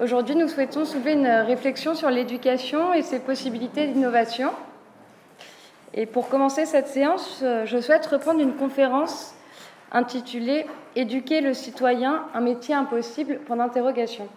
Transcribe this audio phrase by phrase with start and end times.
[0.00, 4.50] Aujourd'hui, nous souhaitons soulever une réflexion sur l'éducation et ses possibilités d'innovation.
[5.92, 9.34] Et pour commencer cette séance, je souhaite reprendre une conférence
[9.90, 14.28] intitulée Éduquer le citoyen, un métier impossible Point d'interrogation.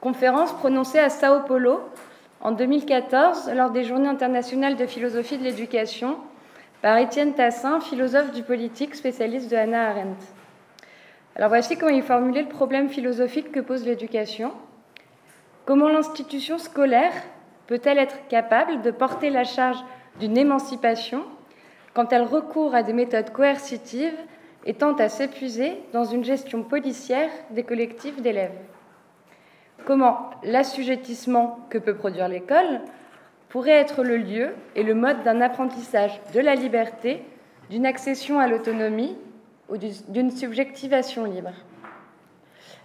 [0.00, 1.80] Conférence prononcée à Sao Paulo
[2.40, 6.16] en 2014 lors des Journées internationales de philosophie de l'éducation
[6.80, 10.33] par Étienne Tassin, philosophe du politique, spécialiste de Hannah Arendt.
[11.36, 14.52] Alors voici comment il formulait le problème philosophique que pose l'éducation.
[15.64, 17.12] Comment l'institution scolaire
[17.66, 19.82] peut-elle être capable de porter la charge
[20.20, 21.24] d'une émancipation
[21.92, 24.14] quand elle recourt à des méthodes coercitives
[24.64, 28.56] et tente à s'épuiser dans une gestion policière des collectifs d'élèves?
[29.84, 32.80] Comment l'assujettissement que peut produire l'école
[33.48, 37.24] pourrait être le lieu et le mode d'un apprentissage de la liberté,
[37.70, 39.16] d'une accession à l'autonomie
[39.68, 41.52] ou d'une subjectivation libre.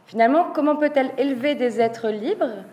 [0.06, 2.64] Finalement, comment peut-elle élever des êtres libres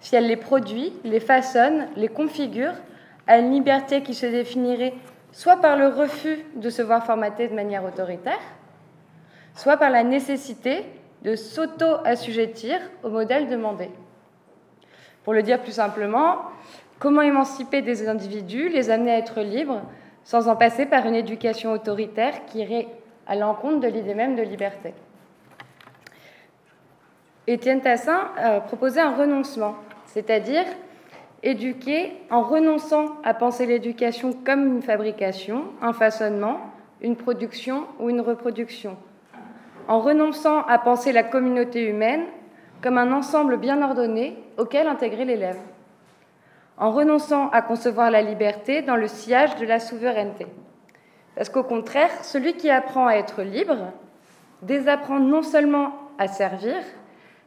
[0.00, 2.74] si elle les produit, les façonne, les configure
[3.26, 4.94] à une liberté qui se définirait
[5.32, 8.38] soit par le refus de se voir formaté de manière autoritaire,
[9.54, 10.84] soit par la nécessité
[11.22, 13.90] de s'auto-assujettir au modèle demandé?
[15.24, 16.36] Pour le dire plus simplement,
[16.98, 19.82] Comment émanciper des individus, les amener à être libres,
[20.24, 22.88] sans en passer par une éducation autoritaire qui irait
[23.26, 24.94] à l'encontre de l'idée même de liberté.
[27.46, 30.64] Étienne Tassin euh, proposait un renoncement, c'est-à-dire
[31.42, 36.58] éduquer en renonçant à penser l'éducation comme une fabrication, un façonnement,
[37.00, 38.96] une production ou une reproduction,
[39.86, 42.24] en renonçant à penser la communauté humaine
[42.82, 45.58] comme un ensemble bien ordonné auquel intégrer l'élève.
[46.78, 50.46] En renonçant à concevoir la liberté dans le sillage de la souveraineté.
[51.36, 53.92] Parce qu'au contraire, celui qui apprend à être libre
[54.62, 56.82] désapprend non seulement à servir,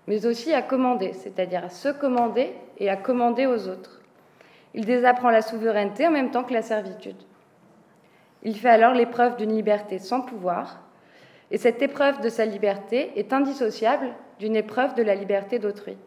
[0.07, 3.99] mais aussi à commander, c'est-à-dire à se commander et à commander aux autres.
[4.73, 7.17] Il désapprend la souveraineté en même temps que la servitude.
[8.43, 10.79] Il fait alors l'épreuve d'une liberté sans pouvoir,
[11.51, 15.97] et cette épreuve de sa liberté est indissociable d'une épreuve de la liberté d'autrui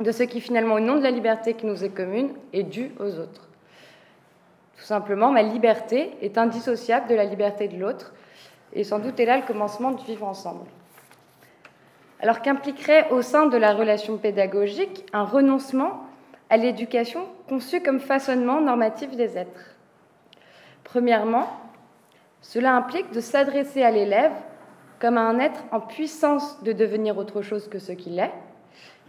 [0.00, 2.90] de ce qui finalement, au nom de la liberté qui nous est commune, est dû
[2.98, 3.48] aux autres.
[4.82, 8.12] Tout simplement, ma liberté est indissociable de la liberté de l'autre,
[8.72, 10.66] et sans doute est là le commencement du vivre ensemble.
[12.18, 16.02] Alors qu'impliquerait au sein de la relation pédagogique un renoncement
[16.50, 19.76] à l'éducation conçue comme façonnement normatif des êtres?
[20.82, 21.46] Premièrement,
[22.40, 24.32] cela implique de s'adresser à l'élève
[24.98, 28.32] comme à un être en puissance de devenir autre chose que ce qu'il est,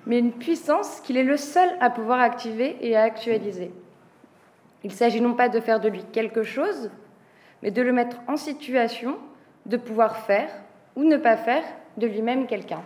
[0.06, 3.72] mais une puissance qu'il est le seul à pouvoir activer et à actualiser.
[4.84, 6.92] Il s'agit non pas de faire de lui quelque chose,
[7.62, 9.18] mais de le mettre en situation
[9.66, 10.50] de pouvoir faire
[10.96, 11.64] ou ne pas faire
[11.98, 12.82] de lui-même quelqu'un.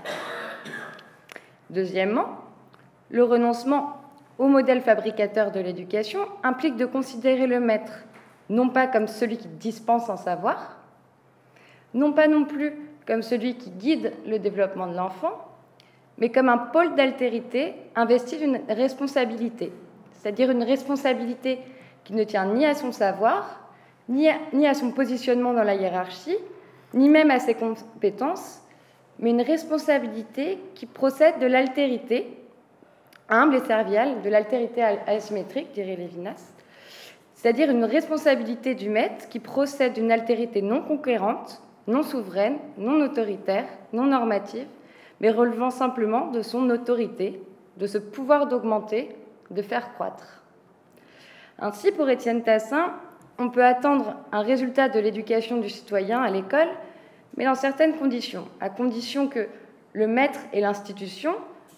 [1.69, 2.27] Deuxièmement,
[3.09, 4.01] le renoncement
[4.37, 8.03] au modèle fabricateur de l'éducation implique de considérer le maître
[8.49, 10.77] non pas comme celui qui dispense en savoir,
[11.93, 12.73] non pas non plus
[13.05, 15.33] comme celui qui guide le développement de l'enfant,
[16.17, 19.71] mais comme un pôle d'altérité investi d'une responsabilité,
[20.13, 21.59] c'est-à-dire une responsabilité
[22.07, 23.59] qui ne tient ni à son savoir,
[24.07, 26.37] ni à, son positionnement dans la hiérarchie,
[26.93, 28.61] ni même à ses compétences,
[29.19, 32.29] mais une responsabilité qui procède de l'altérité,
[33.27, 36.53] humble et serviale, de l'altérité asymétrique, dirait Lévinas,
[37.33, 43.67] c'est-à-dire une responsabilité du maître qui procède d'une altérité non conquérante, non souveraine, non autoritaire,
[43.91, 44.67] non normative,
[45.19, 47.41] mais relevant simplement de son autorité,
[47.75, 49.13] de ce pouvoir d'augmenter,
[49.51, 50.36] de faire croître.
[51.59, 52.93] Ainsi, pour Étienne Tassin,
[53.39, 56.67] on peut attendre un résultat de l'éducation du citoyen à l'école,
[57.35, 59.47] mais dans certaines conditions, à condition que
[59.93, 61.33] le maître et l'institution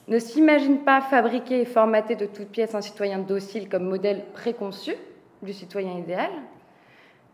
[0.10, 4.96] ne s'imaginent pas fabriquer et formater de toutes pièces un citoyen docile comme modèle préconçu
[5.44, 6.32] du citoyen idéal,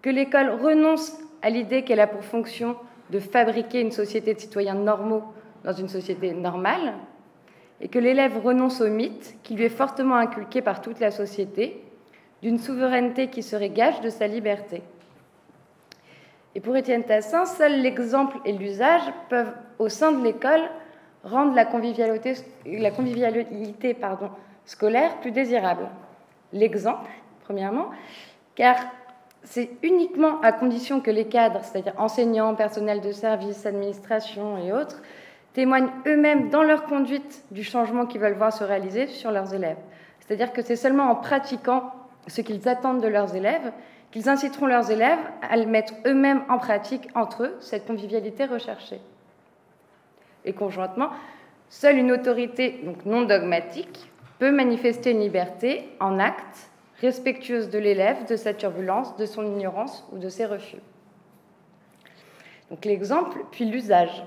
[0.04, 2.76] que l'école renonce à l'idée qu'elle a pour fonction
[3.10, 5.24] de fabriquer une société de citoyens normaux
[5.64, 6.94] dans une société normale,
[7.82, 11.82] et que l'élève renonce au mythe qui lui est fortement inculqué par toute la société,
[12.42, 14.82] d'une souveraineté qui serait gage de sa liberté.
[16.54, 20.62] Et pour Étienne Tassin, seul l'exemple et l'usage peuvent, au sein de l'école,
[21.24, 22.36] rendre la convivialité,
[22.66, 24.30] la convivialité pardon,
[24.66, 25.90] scolaire plus désirable.
[26.54, 27.10] L'exemple,
[27.44, 27.90] premièrement,
[28.56, 28.78] car
[29.44, 35.02] c'est uniquement à condition que les cadres, c'est-à-dire enseignants, personnel de service, administration et autres,
[35.54, 39.78] témoignent eux-mêmes dans leur conduite du changement qu'ils veulent voir se réaliser sur leurs élèves.
[40.20, 41.92] C'est-à-dire que c'est seulement en pratiquant
[42.28, 43.72] ce qu'ils attendent de leurs élèves
[44.12, 49.02] qu'ils inciteront leurs élèves à le mettre eux-mêmes en pratique entre eux, cette convivialité recherchée.
[50.46, 51.10] Et conjointement,
[51.70, 56.70] Seule une autorité, donc non dogmatique, peut manifester une liberté en acte,
[57.02, 60.80] respectueuse de l'élève, de sa turbulence, de son ignorance ou de ses refus.
[62.70, 64.24] Donc l'exemple, puis l'usage.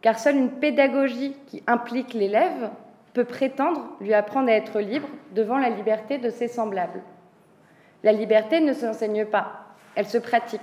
[0.00, 2.70] Car seule une pédagogie qui implique l'élève
[3.12, 7.02] peut prétendre lui apprendre à être libre devant la liberté de ses semblables.
[8.02, 10.60] La liberté ne s'enseigne pas, elle se pratique.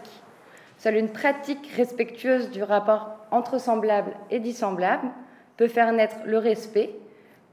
[0.78, 5.10] Seule une pratique respectueuse du rapport entre semblables et dissemblables
[5.58, 6.96] peut faire naître le respect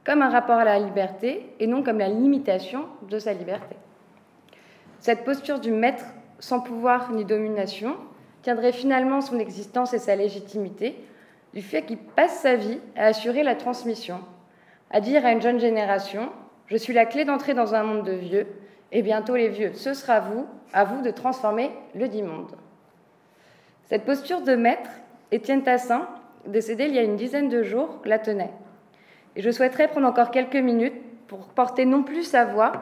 [0.05, 3.77] comme un rapport à la liberté et non comme la limitation de sa liberté.
[5.01, 6.05] Cette posture du maître
[6.39, 7.97] sans pouvoir ni domination
[8.43, 10.97] tiendrait finalement son existence et sa légitimité
[11.55, 14.21] du fait qu'il passe sa vie à assurer la transmission,
[14.91, 16.31] à dire à une jeune génération
[16.67, 18.47] Je suis la clé d'entrée dans un monde de vieux,
[18.94, 22.52] et bientôt les vieux, ce sera vous, à vous de transformer le dit monde.
[23.87, 24.88] Cette posture de maître,
[25.32, 26.08] Étienne Tassin,
[26.46, 28.52] décédé il y a une dizaine de jours, la tenait.
[29.35, 30.94] Et je souhaiterais prendre encore quelques minutes
[31.26, 32.73] pour porter non plus sa voix,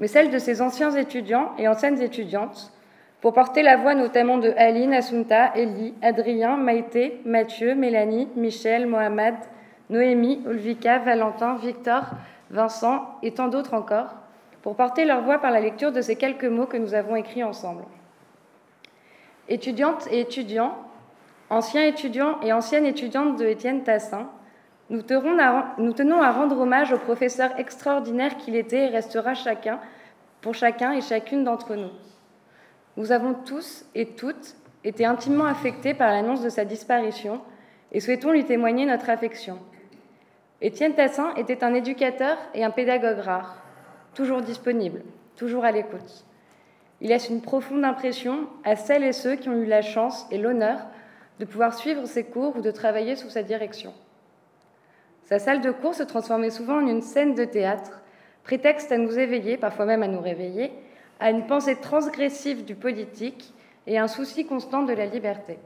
[0.00, 2.72] mais celle de ses anciens étudiants et anciennes étudiantes,
[3.20, 9.36] pour porter la voix notamment de Aline, Assunta, Elie, Adrien, Maïté, Mathieu, Mélanie, Michel, Mohamed,
[9.90, 12.02] Noémie, Ulvika, Valentin, Victor,
[12.50, 14.21] Vincent et tant d'autres encore,
[14.62, 17.44] pour porter leur voix par la lecture de ces quelques mots que nous avons écrits
[17.44, 17.84] ensemble.
[19.48, 20.78] Étudiantes et étudiants,
[21.50, 24.30] anciens étudiants et anciennes étudiantes de Étienne Tassin,
[24.90, 29.80] nous tenons, à, rendre hommage au professeur extraordinaire qu'il était et restera chacun,
[30.40, 31.90] pour chacun et chacune d'entre nous.
[32.96, 34.54] Nous avons tous et toutes
[34.84, 37.40] été intimement affectés par l'annonce de sa disparition
[37.90, 39.58] et souhaitons lui témoigner notre affection.
[40.60, 43.61] Étienne Tassin était un éducateur et un pédagogue rare,
[44.14, 45.02] toujours disponible,
[45.36, 46.24] toujours à l'écoute.
[47.00, 50.38] Il laisse une profonde impression à celles et ceux qui ont eu la chance et
[50.38, 50.78] l'honneur
[51.40, 53.92] de pouvoir suivre ses cours ou de travailler sous sa direction.
[55.24, 58.02] Sa salle de cours se transformait souvent en une scène de théâtre,
[58.44, 60.72] prétexte à nous éveiller, parfois même à nous réveiller,
[61.20, 63.52] à une pensée transgressive du politique
[63.86, 65.58] et un souci constant de la liberté.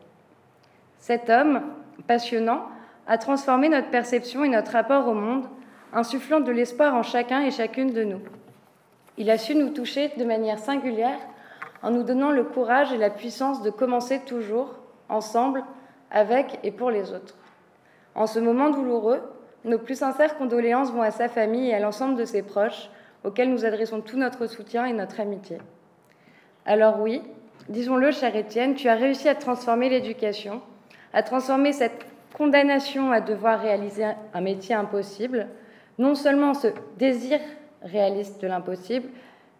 [0.99, 1.63] Cet homme,
[2.07, 2.69] passionnant,
[3.07, 5.47] a transformé notre perception et notre rapport au monde,
[5.93, 8.21] insufflant de l'espoir en chacun et chacune de nous.
[9.19, 11.19] Il a su nous toucher de manière singulière
[11.83, 14.75] en nous donnant le courage et la puissance de commencer toujours,
[15.09, 15.65] ensemble,
[16.11, 17.37] avec et pour les autres.
[18.15, 19.21] En ce moment douloureux,
[19.65, 22.91] nos plus sincères condoléances vont à sa famille et à l'ensemble de ses proches,
[23.25, 25.59] auxquels nous adressons tout notre soutien et notre amitié.
[26.65, 27.23] Alors oui,
[27.69, 30.63] disons-le, cher Étienne, tu as réussi à transformer l'éducation,
[31.13, 32.07] à transformer cette
[32.37, 34.05] condamnation à devoir réaliser
[34.35, 35.49] un métier impossible,
[35.99, 37.41] non seulement ce désir
[37.83, 39.09] réaliste de l'impossible,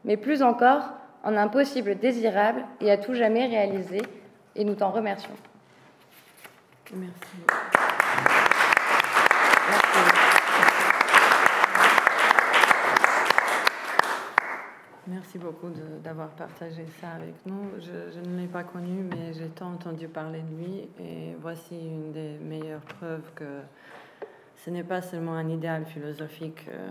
[0.05, 0.93] mais plus encore
[1.25, 4.03] en impossible désirable et à tout jamais réalisé,
[4.55, 5.35] et nous t'en remercions.
[6.95, 7.37] Merci.
[15.09, 15.69] Merci beaucoup
[16.03, 17.71] d'avoir partagé ça avec nous.
[17.79, 20.89] Je, ne l'ai pas connu, mais j'ai tant entendu parler de lui.
[20.99, 23.61] Et voici une des meilleures preuves que
[24.67, 26.67] ce n'est pas seulement un idéal philosophique.
[26.69, 26.91] Euh,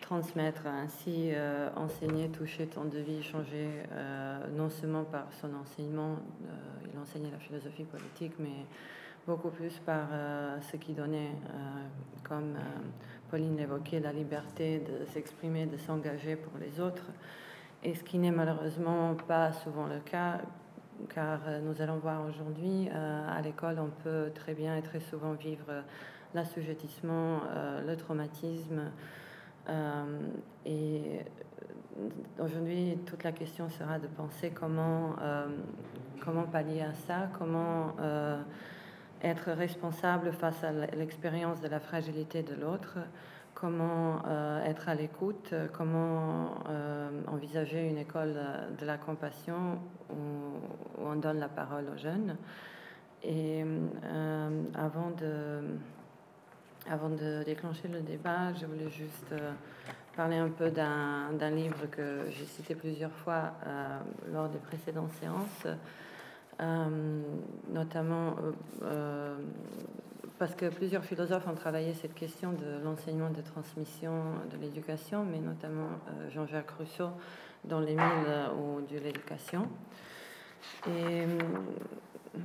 [0.00, 6.14] transmettre ainsi, euh, enseigner, toucher ton de vie, changer, euh, non seulement par son enseignement,
[6.88, 8.64] il enseignait la philosophie politique, mais
[9.26, 10.06] beaucoup plus par
[10.62, 11.32] ce qu'il donnait,
[12.22, 12.54] comme
[13.28, 17.06] Pauline l'évoquait, la liberté de s'exprimer, de s'engager pour les autres
[17.82, 20.38] et ce qui n'est malheureusement pas souvent le cas,
[21.12, 25.82] car nous allons voir aujourd'hui, à l'école, on peut très bien et très souvent vivre
[26.36, 28.82] l'assujettissement, euh, le traumatisme.
[30.64, 31.20] et
[32.38, 35.16] aujourd'hui, toute la question sera de penser comment,
[36.20, 37.96] comment pallier à ça, comment
[39.22, 42.98] être responsable face à l'expérience de la fragilité de l'autre
[43.56, 48.38] comment euh, être à l'écoute, comment euh, envisager une école
[48.78, 50.14] de la compassion où,
[50.98, 52.36] on donne la parole aux jeunes.
[53.22, 55.78] Et euh, avant, de,
[56.90, 59.34] avant de déclencher le débat, je voulais juste
[60.16, 63.54] parler un peu d'un livre que j'ai cité plusieurs fois
[64.32, 65.66] lors des précédentes séances,
[67.72, 68.36] notamment
[70.38, 74.12] parce que plusieurs philosophes ont travaillé cette question de l'enseignement de transmission
[74.50, 77.08] de l'éducation, mais notamment euh, Jean-Jacques Rousseau
[77.64, 79.66] dans Les Mille ou de l'éducation.
[80.86, 81.38] Et euh,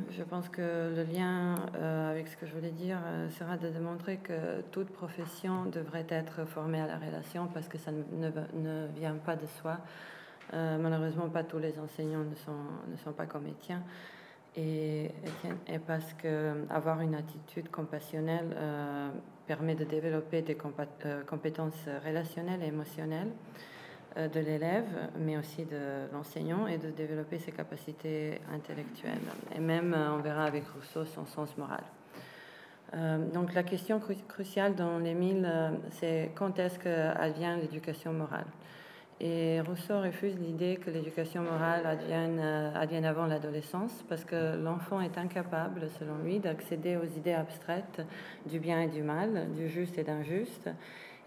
[0.09, 2.97] je pense que le lien euh, avec ce que je voulais dire
[3.37, 7.91] sera de démontrer que toute profession devrait être formée à la relation parce que ça
[7.91, 9.77] ne, ne vient pas de soi.
[10.53, 13.83] malheureusement, pas tous les enseignants ne sont, ne sont pas comme Étienne.
[14.55, 15.11] et,
[15.67, 18.55] et parce que avoir une attitude compassionnelle
[19.47, 23.31] permet de développer des compétences relationnelles et émotionnelles
[24.15, 29.19] de l'élève, mais aussi de l'enseignant, et de développer ses capacités intellectuelles.
[29.55, 31.83] Et même, on verra avec Rousseau, son sens moral.
[32.93, 38.45] Euh, donc la question cruciale dans l'Émile, euh, c'est quand est-ce qu'advient l'éducation morale?
[39.21, 44.99] Et Rousseau refuse l'idée que l'éducation morale advienne, euh, advienne avant l'adolescence parce que l'enfant
[44.99, 48.01] est incapable, selon lui, d'accéder aux idées abstraites
[48.47, 50.69] du bien et du mal, du juste et d'injuste.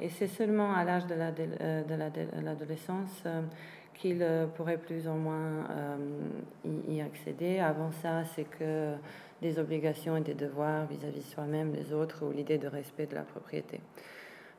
[0.00, 1.14] Et c'est seulement à l'âge de
[2.44, 3.24] l'adolescence
[3.94, 5.66] qu'il pourrait plus ou moins
[6.88, 7.60] y accéder.
[7.60, 8.94] Avant ça, c'est que
[9.40, 13.22] des obligations et des devoirs vis-à-vis soi-même, les autres, ou l'idée de respect de la
[13.22, 13.80] propriété.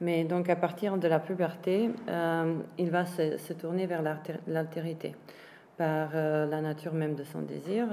[0.01, 4.01] Mais donc à partir de la puberté, euh, il va se, tourner vers
[4.47, 5.15] l'altérité,
[5.77, 7.87] par euh, la nature même de son désir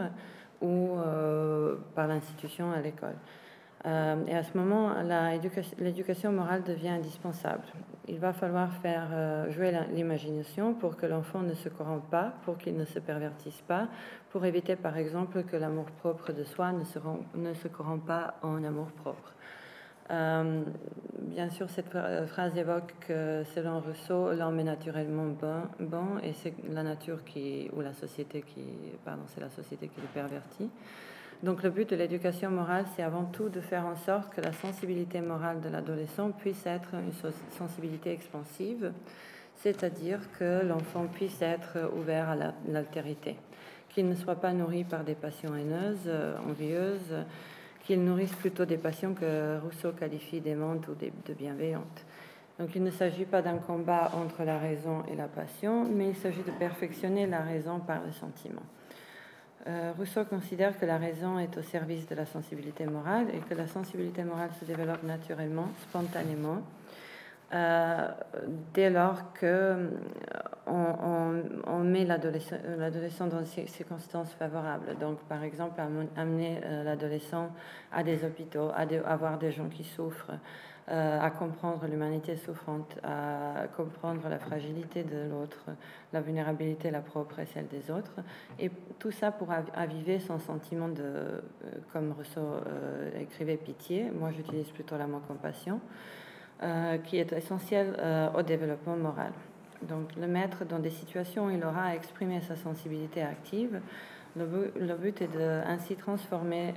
[0.61, 3.17] ou euh, par l'institution à l'école.
[3.85, 4.93] Euh, et à ce moment,
[5.79, 7.65] l'éducation morale devient indispensable.
[8.07, 12.59] Il va falloir faire euh, jouer l'imagination pour que l'enfant ne se corrompe pas, pour
[12.59, 13.89] qu'il ne se pervertisse pas,
[14.31, 16.99] pour éviter par exemple que l'amour propre de soi ne se,
[17.35, 19.35] ne corrompe pas en amour propre.
[20.11, 20.63] Euh,
[21.19, 21.89] bien sûr, cette
[22.27, 27.71] phrase évoque que selon Rousseau, l'homme est naturellement bon, bon et c'est la nature qui,
[27.73, 28.65] ou la société qui,
[29.05, 30.71] pardon, c'est la société qui le pervertit.
[31.43, 34.53] Donc le but de l'éducation morale, c'est avant tout de faire en sorte que la
[34.53, 37.13] sensibilité morale de l'adolescent puisse être une
[37.51, 38.93] sensibilité expansive,
[39.57, 42.37] c'est-à-dire que l'enfant puisse être ouvert à
[42.69, 43.37] l'altérité,
[43.89, 47.25] qu'il ne soit pas nourri par des passions haineuses, euh, envieuses,
[47.85, 52.05] qu'il nourrisse plutôt des passions que Rousseau qualifie d'aimantes ou de bienveillantes.
[52.61, 56.17] Donc il ne s'agit pas d'un combat entre la raison et la passion, mais il
[56.17, 58.63] s'agit de perfectionner la raison par le sentiment.
[59.67, 63.55] Euh, Rousseau considère que la raison est au service de la sensibilité morale et que
[63.55, 66.63] la sensibilité morale se développe naturellement, spontanément,
[67.53, 68.09] euh,
[68.75, 69.89] dès lors que euh,
[70.67, 74.97] on, met l'adolescent dans des circonstances favorables.
[75.01, 75.81] Donc, par exemple,
[76.17, 77.51] amener l'adolescent
[77.93, 80.33] à des hôpitaux, à, à, voir des gens qui souffrent,
[80.91, 85.67] euh, à comprendre l'humanité souffrante, à comprendre la fragilité de l'autre,
[86.13, 88.17] la vulnérabilité, la propre et celle des autres.
[88.59, 88.69] Et
[88.99, 91.41] tout ça pour aviver son sentiment de, euh,
[91.93, 94.11] comme Rousseau euh, écrivait, pitié.
[94.11, 95.81] Moi, j'utilise plutôt la mot compassion,
[97.05, 97.97] qui est essentiel
[98.37, 99.33] au développement moral.
[99.83, 103.81] Donc, le mettre dans des situations où il aura à exprimer sa sensibilité active.
[104.37, 106.75] Le but, est de ainsi transformer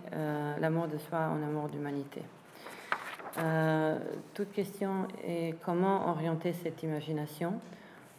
[0.60, 2.24] l'amour de soi en amour d'humanité.
[3.38, 3.98] Euh,
[4.34, 7.60] toute question est comment orienter cette imagination,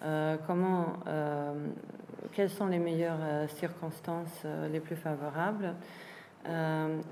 [0.02, 1.54] euh, comment, euh,
[2.32, 5.74] quelles sont les meilleures circonstances les plus favorables,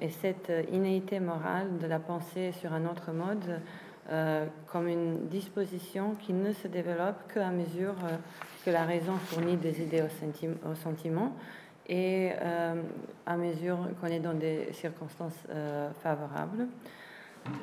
[0.01, 3.61] et cette innéité morale de la pensée sur un autre mode
[4.67, 7.95] comme une disposition qui ne se développe qu'à mesure
[8.65, 11.35] que la raison fournit des idées au, sentiment
[11.89, 12.33] et
[13.27, 15.47] à mesure qu'on est dans des circonstances
[16.03, 16.67] favorables.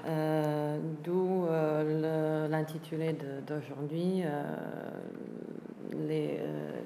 [0.06, 3.16] Euh, d'où euh, l'intitulé
[3.48, 4.44] d'aujourd'hui, euh,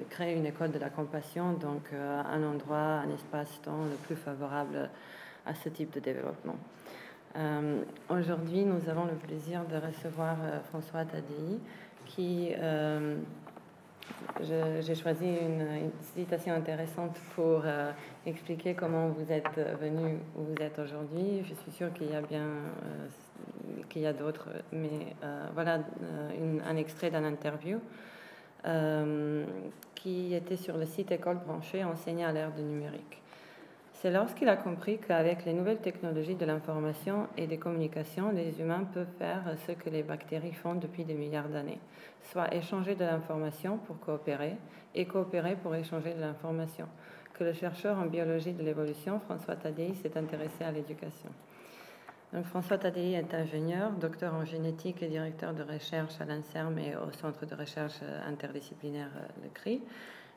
[0.08, 4.88] créer une école de la compassion, donc un endroit, un espace-temps le plus favorable
[5.44, 6.56] à ce type de développement.
[8.08, 10.36] Aujourd'hui, nous avons le plaisir de recevoir
[10.70, 11.58] François Tadei,
[12.06, 12.54] qui
[14.40, 17.90] j'ai choisi une, citation intéressante pour euh,
[18.24, 21.42] expliquer comment vous êtes venu où vous êtes aujourd'hui.
[21.44, 23.06] Je suis sûre qu'il y a bien euh,
[23.88, 25.80] qu'il y a d'autres, mais euh, voilà
[26.66, 27.80] un extrait d'un interview
[29.94, 33.22] qui était sur le site École branchée enseignée à l'ère du numérique.
[34.06, 38.84] C'est lorsqu'il a compris qu'avec les nouvelles technologies de l'information et des communications, les humains
[38.94, 41.80] peuvent faire ce que les bactéries font depuis des milliards d'années,
[42.22, 44.58] soit échanger de l'information pour coopérer
[44.94, 46.86] et coopérer pour échanger de l'information,
[47.34, 51.30] que le chercheur en biologie de l'évolution, François Tadei, s'est intéressé à l'éducation.
[52.44, 57.10] François Tadei est ingénieur, docteur en génétique et directeur de recherche à l'INSERM et au
[57.10, 59.10] Centre de recherche interdisciplinaire
[59.42, 59.82] Le CRI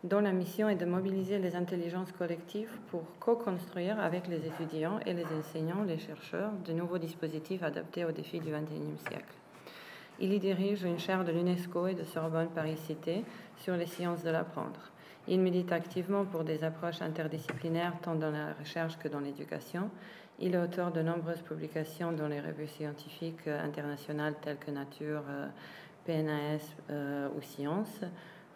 [0.03, 5.13] dont la mission est de mobiliser les intelligences collectives pour co-construire avec les étudiants et
[5.13, 9.34] les enseignants, les chercheurs, de nouveaux dispositifs adaptés aux défis du XXIe siècle.
[10.22, 13.24] Il y dirige une chaire de l'UNESCO et de Sorbonne Paris-Cité
[13.58, 14.79] sur les sciences de l'apprendre.
[15.27, 19.89] Il milite activement pour des approches interdisciplinaires tant dans la recherche que dans l'éducation.
[20.39, 25.48] Il est auteur de nombreuses publications dans les revues scientifiques internationales telles que Nature, euh,
[26.06, 28.01] PNAS euh, ou Sciences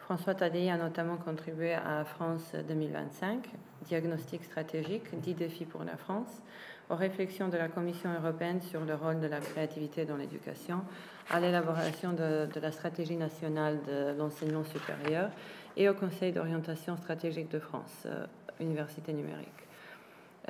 [0.04, 3.48] François Tadei a notamment contribué à France 2025,
[3.86, 6.42] diagnostic stratégique, 10 défis pour la France,
[6.90, 10.82] aux réflexions de la Commission européenne sur le rôle de la créativité dans l'éducation,
[11.30, 15.30] à l'élaboration de, la stratégie nationale de l'enseignement supérieur
[15.78, 18.26] et au Conseil d'orientation stratégique de France, euh,
[18.60, 19.63] Université numérique.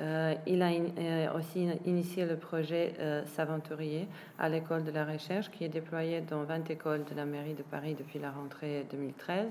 [0.00, 2.94] Euh, il a euh, aussi initié le projet
[3.36, 4.08] S'aventurier
[4.38, 7.62] à l'école de la recherche qui est déployé dans 20 écoles de la mairie de
[7.62, 9.46] Paris depuis la rentrée 2013.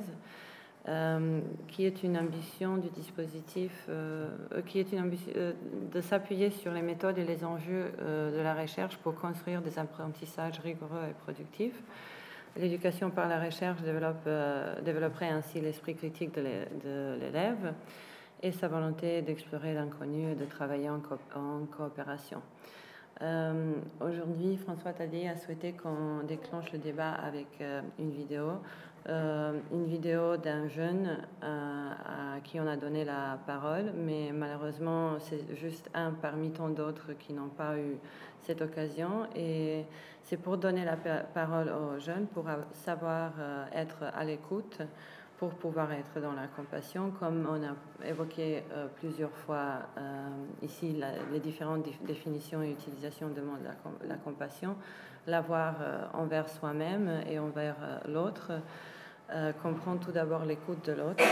[0.89, 4.27] Euh, qui est une ambition du dispositif, euh,
[4.65, 5.53] qui est une ambition euh,
[5.93, 10.59] de s'appuyer sur les méthodes et les enjeux de la recherche pour construire des apprentissages
[10.59, 11.81] rigoureux et productifs.
[12.57, 14.27] L'éducation par la recherche développe,
[14.83, 17.73] développerait ainsi l'esprit critique de l'élève
[18.43, 20.99] et sa volonté d'explorer l'inconnu et de travailler en,
[21.71, 22.41] coopération.
[24.01, 27.47] Aujourd'hui, François Tadé a souhaité qu'on déclenche le débat avec
[27.97, 28.59] une vidéo
[29.09, 35.19] euh, une vidéo d'un jeune euh, à qui on a donné la parole, mais malheureusement,
[35.19, 37.97] c'est juste un parmi tant d'autres qui n'ont pas eu
[38.39, 39.27] cette occasion.
[39.35, 39.83] Et
[40.23, 44.79] c'est pour donner la parole aux jeunes, pour savoir euh, être à l'écoute,
[45.49, 48.63] pour pouvoir être dans la compassion, comme on a évoqué
[48.95, 49.81] plusieurs fois
[50.61, 50.95] ici
[51.31, 54.75] les différentes définitions et utilisations de la, la compassion,
[55.27, 55.75] l'avoir
[56.13, 57.75] envers soi-même et envers
[58.07, 58.51] l'autre.
[59.31, 61.23] Euh, comprendre tout d'abord l'écoute de l'autre,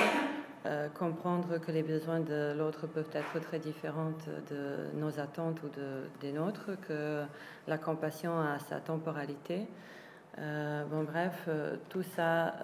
[0.65, 4.13] euh, comprendre que les besoins de l'autre peuvent être très différents
[4.50, 7.22] de nos attentes ou de, des nôtres, que
[7.68, 9.68] la compassion a sa temporalité.
[10.39, 11.48] Euh, bon, bref,
[11.89, 12.56] tout ça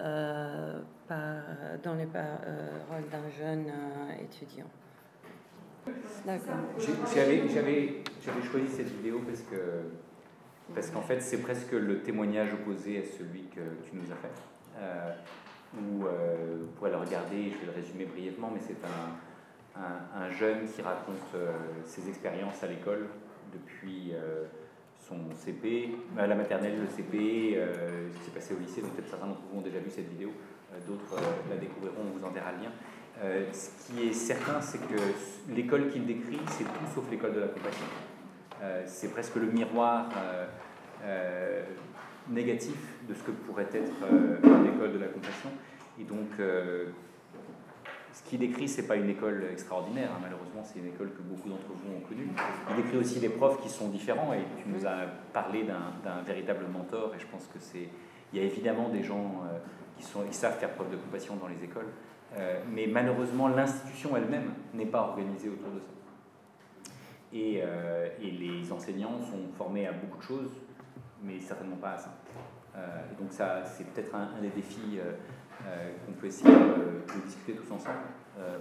[1.08, 3.72] dans les paroles d'un jeune
[4.22, 4.66] étudiant.
[6.26, 6.56] D'accord.
[7.14, 9.56] J'avais choisi cette vidéo parce que
[10.74, 14.28] parce qu'en fait c'est presque le témoignage opposé à celui que tu nous as fait.
[14.78, 15.12] Euh,
[15.74, 20.30] où euh, vous pourrez le regarder, je vais le résumer brièvement, mais c'est un, un,
[20.30, 21.52] jeune qui raconte euh,
[21.84, 23.06] ses expériences à l'école
[23.52, 24.12] depuis
[25.08, 29.26] son CP, la maternelle, le CP, ce qui s'est passé au lycée, donc peut-être certains
[29.26, 30.30] d'entre vous ont déjà vu cette vidéo,
[30.86, 31.16] d'autres
[31.48, 33.52] la découvriront, on vous enverra le lien.
[33.52, 35.00] ce qui est certain, c'est que
[35.54, 37.86] l'école qu'il décrit, c'est tout sauf l'école de la compassion.
[38.86, 40.10] c'est presque le miroir
[42.30, 42.76] négatif
[43.08, 45.50] de ce que pourrait être euh, l'école de la compassion.
[46.00, 46.86] Et donc, euh,
[48.18, 50.18] ce qu'il décrit, c'est pas une école extraordinaire, hein.
[50.20, 52.28] malheureusement, c'est une école que beaucoup d'entre vous ont connue.
[52.70, 56.66] Il décrit aussi des profs qui sont différents, et tu nous as parlé d'un véritable
[56.66, 57.88] mentor, et je pense que c'est.
[58.32, 59.58] Il y a évidemment des gens euh,
[59.96, 61.88] qui, savent faire preuve de compassion dans les écoles,
[62.70, 65.86] mais malheureusement, l'institution elle-même n'est pas organisée autour de ça.
[67.32, 67.62] Et,
[68.20, 70.50] et, les enseignants sont formés à beaucoup de choses,
[71.22, 72.14] mais certainement pas à ça.
[72.78, 72.80] Euh,
[73.18, 75.12] donc ça, c'est peut-être un, des défis euh, euh,
[75.64, 77.98] qu'on peut essayer de, discuter tous ensemble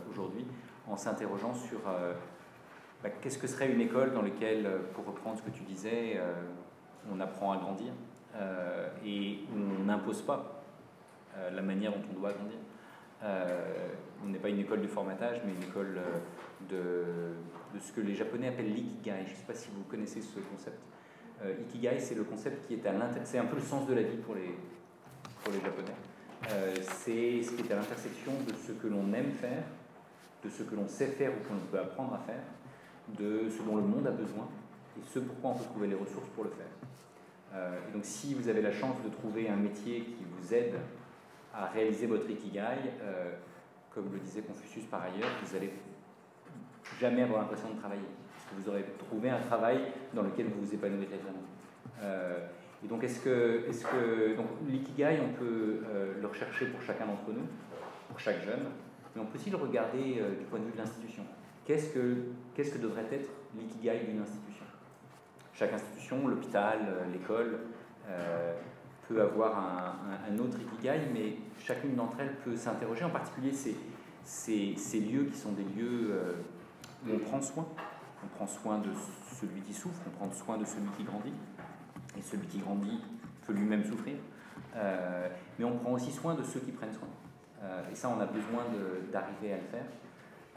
[0.09, 0.45] aujourd'hui,
[0.87, 1.79] en s'interrogeant sur
[3.03, 6.19] bah, qu'est-ce que serait une école dans laquelle, pour reprendre ce que tu disais,
[7.11, 7.93] on apprend à grandir
[9.05, 10.63] et on n'impose pas
[11.53, 12.57] la manière dont on doit grandir.
[14.23, 15.99] on n'est pas une école de formatage, mais une école
[16.69, 19.23] de, ce que les Japonais appellent l'ikigai.
[19.25, 20.79] Je ne sais pas si vous connaissez ce concept.
[21.43, 24.01] Euh, Ikigai, c'est le concept qui est à c'est un peu le sens de la
[24.01, 24.55] vie pour les,
[25.43, 25.93] pour les Japonais.
[26.49, 29.63] Euh, c'est ce qui est à l'intersection de ce que l'on aime faire,
[30.43, 32.43] de ce que l'on sait faire ou qu'on peut apprendre à faire,
[33.17, 34.47] de ce dont le monde a besoin
[34.97, 36.65] et ce pourquoi on peut trouver les ressources pour le faire.
[37.55, 40.75] Euh, et donc si vous avez la chance de trouver un métier qui vous aide
[41.53, 42.93] à réaliser votre Ikigai,
[43.93, 45.71] comme le disait Confucius par ailleurs, vous n'allez
[46.99, 48.05] jamais avoir l'impression de travailler
[48.55, 49.79] vous aurez trouvé un travail
[50.13, 51.43] dans lequel vous vous épanouirez vraiment.
[52.01, 52.47] Euh,
[52.83, 57.07] et donc, est-ce que, est-ce que donc, l'ikigai, on peut euh, le rechercher pour chacun
[57.07, 57.47] d'entre nous,
[58.07, 58.65] pour chaque jeune,
[59.15, 61.23] mais on peut aussi le regarder euh, du point de vue de l'institution.
[61.65, 62.17] Qu'est-ce que,
[62.55, 64.65] que devrait être l'ikigai d'une institution?
[65.53, 66.77] Chaque institution, l'hôpital,
[67.11, 67.59] l'école,
[69.09, 69.57] peut avoir
[70.29, 73.75] un, autre ikigai, mais chacune d'entre elles peut s'interroger, en particulier ces,
[74.23, 76.15] ces lieux qui sont des lieux
[77.05, 77.67] où on prend soin,
[78.23, 78.89] on prend soin de
[79.41, 81.33] celui qui souffre, on prend soin de celui qui grandit,
[82.17, 82.99] et celui qui grandit
[83.45, 84.15] peut lui-même souffrir,
[84.75, 87.07] euh, mais on prend aussi soin de ceux qui prennent soin.
[87.63, 88.65] Euh, et ça, on a besoin
[89.11, 89.85] d'arriver à le faire.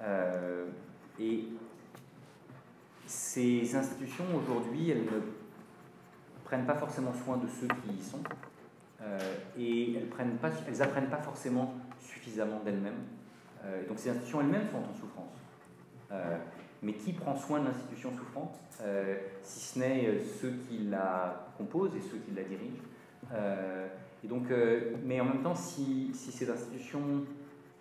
[0.03, 0.67] Euh,
[1.19, 1.45] et
[3.07, 5.21] ces institutions, aujourd'hui, elles ne
[6.45, 8.23] prennent pas forcément soin de ceux qui y sont,
[9.59, 13.03] et elles n'apprennent pas, elles apprennent pas forcément suffisamment d'elles-mêmes.
[13.89, 15.41] donc ces institutions elles-mêmes sont en souffrance.
[16.83, 21.53] Mais qui prend soin de l'institution souffrante, euh, si ce n'est euh, ceux qui la
[21.59, 22.83] composent et ceux qui la dirigent
[23.35, 23.87] euh,
[24.25, 24.45] Et donc,
[25.05, 27.01] mais en même temps, si, si cette institution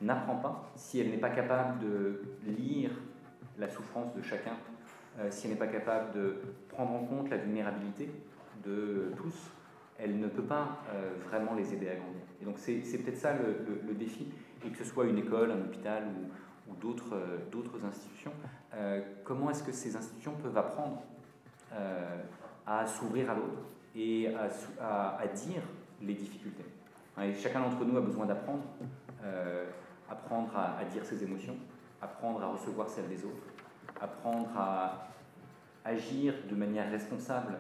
[0.01, 2.91] n'apprend pas, si elle n'est pas capable de lire
[3.57, 4.53] la souffrance de chacun,
[5.29, 6.35] si elle n'est pas capable de
[6.69, 8.09] prendre en compte la vulnérabilité
[8.63, 9.35] de tous,
[9.97, 10.81] elle ne peut pas
[11.27, 12.21] vraiment les aider à grandir.
[12.41, 14.27] Et donc c'est peut-être ça le, le, défi,
[14.65, 16.29] et que ce soit une école, un hôpital ou,
[16.69, 18.31] ou d'autres institutions,
[19.23, 21.01] comment est-ce que ces institutions peuvent apprendre
[22.65, 23.59] à s'ouvrir à l'autre
[23.95, 24.27] et
[24.79, 25.61] à, à, dire
[26.01, 26.65] les difficultés?
[27.21, 28.63] Et chacun d'entre nous a besoin d'apprendre,
[29.23, 29.65] euh,
[30.09, 31.55] apprendre à, dire ses émotions,
[32.01, 33.43] apprendre à recevoir celles des autres,
[33.99, 35.09] apprendre à
[35.83, 37.57] agir de manière responsable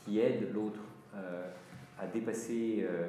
[0.00, 0.80] qui aide l'autre
[1.14, 1.50] euh,
[1.98, 3.08] à dépasser euh,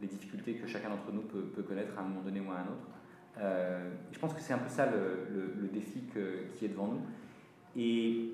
[0.00, 2.56] les difficultés que chacun d'entre nous peut, peut, connaître à un moment donné ou à
[2.56, 2.86] un autre.
[3.40, 6.00] Je pense que c'est un peu ça le, défi
[6.56, 7.02] qui est devant nous.
[7.76, 8.30] Et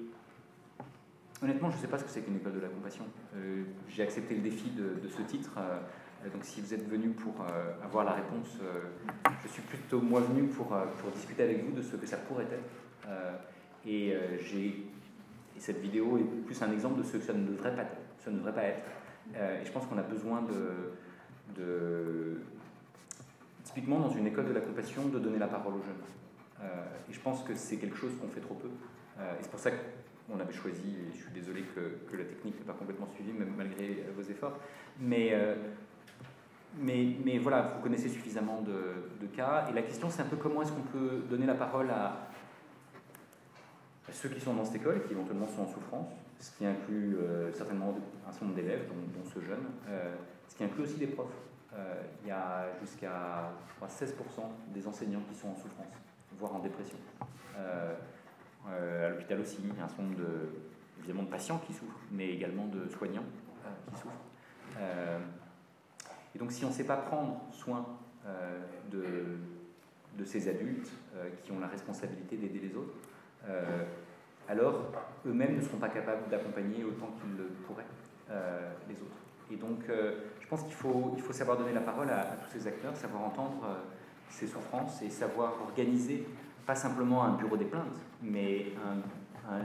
[1.42, 3.04] Honnêtement, je ne sais pas ce que c'est qu'une école de la compassion.
[3.36, 5.50] Euh, j'ai accepté le défi de, ce titre.
[5.58, 8.58] Euh, donc, si vous êtes venu pour euh, avoir la réponse,
[9.42, 10.74] je suis plutôt moi venu pour,
[11.14, 13.08] discuter avec vous de ce que ça pourrait être.
[13.86, 14.16] et,
[15.58, 17.96] cette vidéo est plus un exemple de ce que ça ne devrait pas être.
[18.18, 18.82] Ça ne devrait pas être.
[19.34, 20.42] et je pense qu'on a besoin
[21.54, 22.40] de,
[23.76, 26.66] typiquement dans une école de la compassion, de donner la parole aux jeunes.
[27.10, 28.68] et je pense que c'est quelque chose qu'on fait trop peu.
[29.18, 29.76] et c'est pour ça que
[30.34, 33.52] on avait choisi, et je suis désolé que, la technique n'ait pas complètement suivi, même
[33.56, 34.58] malgré vos efforts.
[35.00, 35.54] Mais, euh,
[37.40, 39.66] voilà, vous connaissez suffisamment de, cas.
[39.70, 42.28] Et la question, c'est un peu comment est-ce qu'on peut donner la parole à,
[44.10, 46.08] ceux qui sont dans cette école, qui éventuellement sont en souffrance,
[46.38, 47.94] ce qui inclut euh, certainement
[48.26, 50.14] un certain nombre d'élèves, dont, ce jeune, euh,
[50.48, 51.26] ce qui inclut aussi des profs.
[52.22, 53.52] Il y a jusqu'à
[53.84, 54.14] 16%
[54.74, 55.86] des enseignants qui sont en souffrance,
[56.38, 56.98] voire en dépression.
[58.70, 60.48] Euh, à l'hôpital aussi, il y a un certain nombre de,
[60.98, 63.24] évidemment de patients qui souffrent, mais également de soignants
[63.64, 64.14] euh, qui souffrent.
[64.78, 65.18] Euh,
[66.34, 67.86] et donc si on ne sait pas prendre soin
[68.90, 69.04] de,
[70.18, 70.90] de, ces adultes
[71.42, 72.92] qui ont la responsabilité d'aider les autres,
[74.48, 74.92] alors
[75.24, 77.86] eux-mêmes ne seront pas capables d'accompagner autant qu'ils le pourraient
[78.88, 79.16] les autres.
[79.50, 83.22] Et donc, je pense qu'il faut, savoir donner la parole à, tous ces acteurs, savoir
[83.22, 83.64] entendre
[84.28, 86.26] ces souffrances et savoir organiser
[86.66, 88.72] pas simplement un bureau des plaintes, mais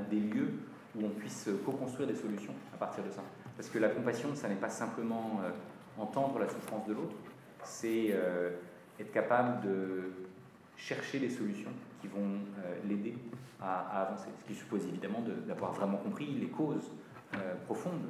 [0.10, 0.52] des lieux
[0.96, 3.22] où on puisse co-construire des solutions à partir de ça.
[3.56, 5.52] Parce que la compassion, ça n'est pas simplement euh,
[6.02, 7.15] entendre la souffrance de l'autre,
[7.63, 8.52] c'est euh,
[9.00, 10.12] être capable de
[10.76, 13.15] chercher des solutions qui vont euh, l'aider
[13.62, 14.30] à, avancer.
[14.39, 16.91] Ce qui suppose évidemment d'avoir vraiment compris les causes
[17.65, 18.10] profondes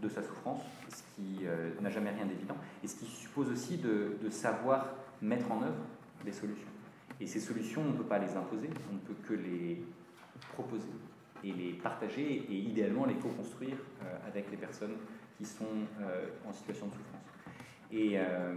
[0.00, 1.44] de sa souffrance, ce qui
[1.80, 4.88] n'a jamais rien d'évident, et ce qui suppose aussi de, savoir
[5.22, 5.84] mettre en œuvre
[6.24, 6.68] des solutions.
[7.20, 9.84] Et ces solutions, on ne peut pas les imposer, on ne peut que les
[10.52, 10.88] proposer
[11.44, 14.96] et les partager et idéalement les co-construire euh, avec les personnes
[15.36, 15.64] qui sont
[16.00, 17.22] euh, en situation de souffrance.
[17.92, 18.54] Et euh,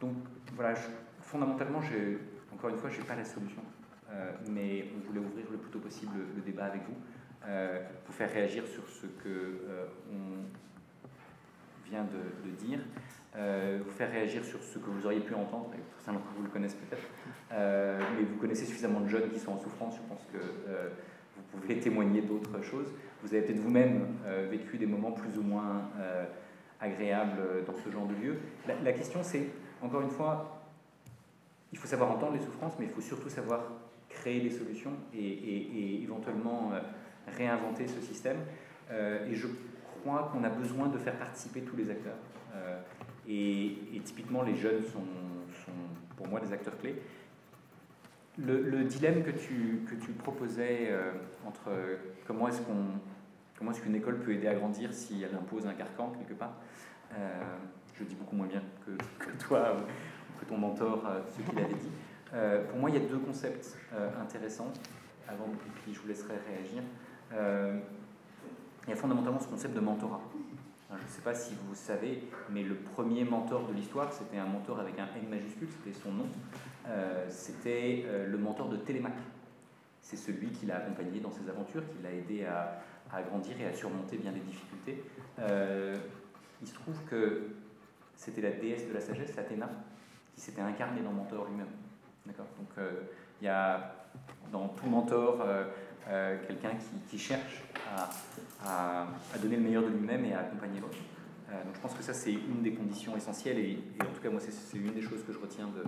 [0.00, 0.14] donc
[0.54, 0.74] voilà,
[1.20, 1.80] fondamentalement,
[2.52, 3.62] encore une fois, je n'ai pas la solution,
[4.48, 6.96] mais on voulait ouvrir le plus tôt possible le, débat avec vous
[8.04, 9.60] pour faire réagir sur ce que
[10.12, 12.80] on vient de, dire.
[13.34, 16.50] vous faire réagir sur ce que vous auriez pu entendre, et certains d'entre vous le
[16.50, 17.06] connaissent peut-être,
[17.52, 20.88] euh, mais vous connaissez suffisamment de jeunes qui sont en souffrance, je pense que euh,
[21.36, 22.92] vous pouvez témoigner d'autres choses.
[23.22, 25.90] Vous avez peut-être vous-même euh, vécu des moments plus ou moins
[26.80, 28.38] agréables dans ce genre de lieu.
[28.82, 29.50] La, question, c'est,
[29.82, 30.62] encore une fois,
[31.72, 33.60] il faut savoir entendre les souffrances, mais il faut surtout savoir
[34.08, 36.72] créer des solutions et, éventuellement
[37.36, 38.38] réinventer ce système.
[38.90, 39.46] et je
[40.00, 42.18] crois qu'on a besoin de faire participer tous les acteurs.
[43.28, 45.04] Et, typiquement, les jeunes sont,
[46.16, 47.00] pour moi des acteurs clés.
[48.38, 51.12] Le, dilemme que tu, que tu proposais euh,
[51.46, 51.70] entre
[52.26, 52.84] comment est-ce qu'on
[53.58, 56.54] comment est-ce qu'une école peut aider à grandir si elle impose un carcan quelque part,
[57.12, 57.42] euh,
[57.94, 59.76] je dis beaucoup moins bien que, toi
[60.40, 61.90] que ton mentor euh, ce qu'il avait dit.
[62.70, 63.76] pour moi, il y a deux concepts
[64.18, 64.72] intéressants,
[65.28, 65.50] avant,
[65.82, 66.82] puis je vous laisserai réagir.
[67.32, 70.20] Il y a fondamentalement ce concept de mentorat.
[70.90, 74.46] Je ne sais pas si vous savez, mais le premier mentor de l'histoire, c'était un
[74.46, 76.26] mentor avec un N majuscule, c'était son nom.
[76.88, 79.18] Euh, c'était euh, le mentor de Télémaque.
[80.00, 82.82] C'est celui qui l'a accompagné dans ses aventures, qui l'a aidé à,
[83.22, 85.04] grandir et à surmonter bien des difficultés.
[85.38, 85.96] Euh,
[86.60, 87.50] il se trouve que
[88.16, 89.70] c'était la déesse de la sagesse, Athéna,
[90.34, 91.70] qui s'était incarnée dans mentor lui-même.
[92.26, 92.46] D'accord?
[92.58, 92.86] Donc
[93.40, 93.94] il y a
[94.50, 95.44] dans tout mentor
[96.06, 96.70] quelqu'un
[97.08, 97.62] qui, cherche
[98.64, 99.06] à,
[99.40, 100.98] donner le meilleur de lui-même et à accompagner l'autre.
[101.48, 104.40] donc je pense que ça c'est une des conditions essentielles et, en tout cas moi
[104.40, 105.84] c'est une des choses que je retiens de,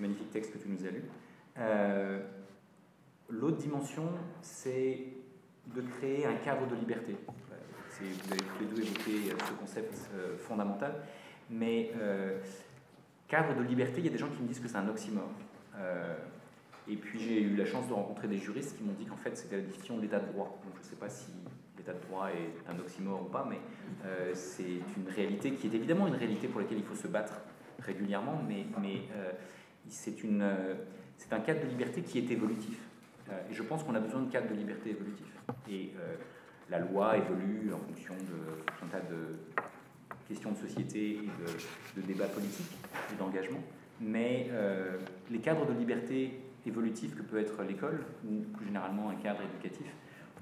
[0.00, 1.02] magnifique texte que tu nous as lu.
[1.58, 2.20] Euh,
[3.28, 4.04] l'autre dimension,
[4.40, 4.98] c'est
[5.66, 7.16] de créer un cadre de liberté.
[8.00, 10.94] Vous avez tous les deux évoqué ce concept euh, fondamental.
[11.50, 11.92] Mais
[13.28, 15.30] cadre de liberté, il y a des gens qui me disent que c'est un oxymore.
[16.90, 19.36] Et puis j'ai eu la chance de rencontrer des juristes qui m'ont dit qu'en fait
[19.36, 20.60] c'était la définition de l'état de droit.
[20.64, 21.30] Donc je ne sais pas si
[21.78, 23.58] l'état de droit est un oxymore ou pas, mais
[24.34, 24.62] c'est
[24.96, 27.34] une réalité qui est évidemment une réalité pour laquelle il faut se battre
[27.78, 29.02] régulièrement, mais, mais
[29.88, 30.12] c'est
[31.32, 32.78] un cadre de liberté qui est évolutif.
[33.30, 35.38] et je pense qu'on a besoin de cadres de liberté évolutifs.
[35.70, 35.92] Et
[36.70, 39.36] la loi évolue en fonction de tout un tas de
[40.28, 42.76] questions de société et de, débats politiques
[43.12, 43.60] et d'engagement.
[44.00, 44.96] Mais euh,
[45.30, 49.86] les cadres de liberté évolutive que peut être l'école, ou plus généralement un cadre éducatif,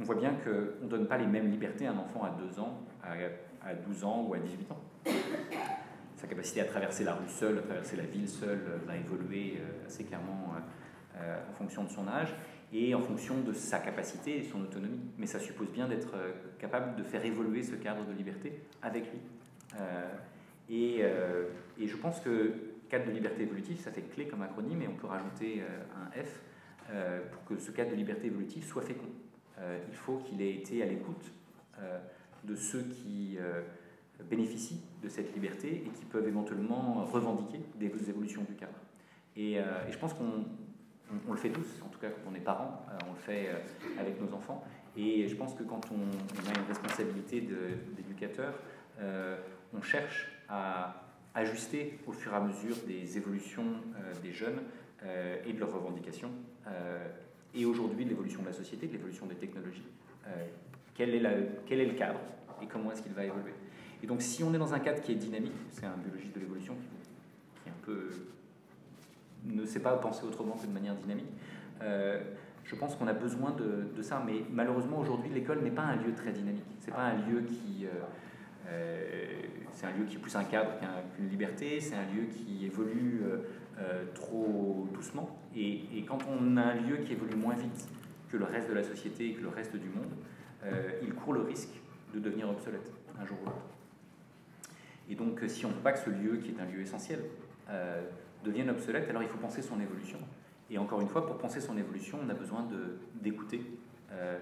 [0.01, 2.61] on voit bien qu'on ne donne pas les mêmes libertés à un enfant à 2
[2.61, 4.81] ans, à, 12 ans ou à 18 ans.
[6.17, 9.87] Sa capacité à traverser la rue seule, à traverser la ville seule, va évoluer euh,
[9.87, 10.55] assez clairement
[11.17, 12.35] euh, en fonction de son âge
[12.73, 15.01] et en fonction de sa capacité et son autonomie.
[15.19, 19.11] Mais ça suppose bien d'être euh, capable de faire évoluer ce cadre de liberté avec
[19.11, 19.21] lui.
[19.81, 20.09] Euh,
[20.71, 21.45] euh,
[21.81, 22.53] et, je pense que
[22.89, 25.63] cadre de liberté évolutive, ça fait clé comme acronyme, et on peut rajouter
[25.97, 26.41] un F
[27.33, 29.11] pour que ce cadre de liberté évolutive soit fécond.
[29.59, 31.33] il faut qu'il ait été à l'écoute
[32.45, 33.39] de ceux qui
[34.31, 38.79] bénéficient de cette liberté et qui peuvent éventuellement revendiquer des évolutions du cadre.
[39.37, 39.59] Et,
[39.91, 40.45] je pense qu'on
[41.29, 43.49] on, le fait tous, en tout cas quand on est parent, euh, on le fait
[43.49, 44.65] euh, avec nos enfants.
[44.97, 48.55] Et je pense que quand on, a une responsabilité d'éducateur,
[49.01, 49.39] euh,
[49.73, 51.08] on cherche à
[51.39, 53.65] ajuster au fur et à mesure des évolutions
[54.23, 54.61] des jeunes
[55.47, 56.31] et de leurs revendications,
[57.55, 59.87] et aujourd'hui de l'évolution de la société, de l'évolution des technologies.
[60.95, 62.21] Quel est, le cadre
[62.63, 63.55] et comment est-ce qu'il va évoluer
[64.03, 66.41] Et donc si on est dans un cadre qui est dynamique, c'est un biologiste de
[66.41, 68.11] l'évolution qui un peu
[69.45, 71.29] ne sait pas penser autrement que de manière dynamique.
[71.83, 72.21] Euh,
[72.65, 76.13] je pense qu'on a besoin de, ça, mais malheureusement aujourd'hui l'école n'est pas un lieu
[76.15, 76.65] très dynamique.
[76.81, 78.03] C'est pas un lieu qui, euh, euh,
[79.73, 80.73] c'est un lieu qui est plus un cadre
[81.15, 81.81] qu'une liberté.
[81.81, 83.23] C'est un lieu qui évolue
[84.15, 85.39] trop doucement.
[85.57, 87.89] Et, quand on a un lieu qui évolue moins vite
[88.31, 90.13] que le reste de la société et que le reste du monde,
[91.03, 91.81] il court le risque
[92.15, 93.77] de devenir obsolète un jour ou l'autre.
[95.09, 97.21] Et donc, si on ne veut pas que ce lieu, qui est un lieu essentiel,
[98.45, 100.19] devienne obsolète, alors il faut penser son évolution.
[100.71, 102.67] Et encore une fois, pour penser son évolution, on a besoin
[103.15, 103.63] d'écouter
[104.13, 104.39] euh,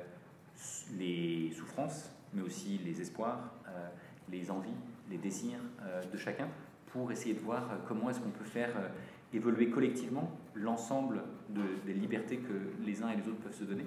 [0.99, 3.89] les souffrances, mais aussi les espoirs, euh,
[4.31, 4.75] les envies,
[5.11, 6.49] les désirs euh, de chacun,
[6.87, 8.71] pour essayer de voir comment est-ce qu'on peut faire
[9.35, 13.85] évoluer collectivement l'ensemble de, des libertés que les uns et les autres peuvent se donner.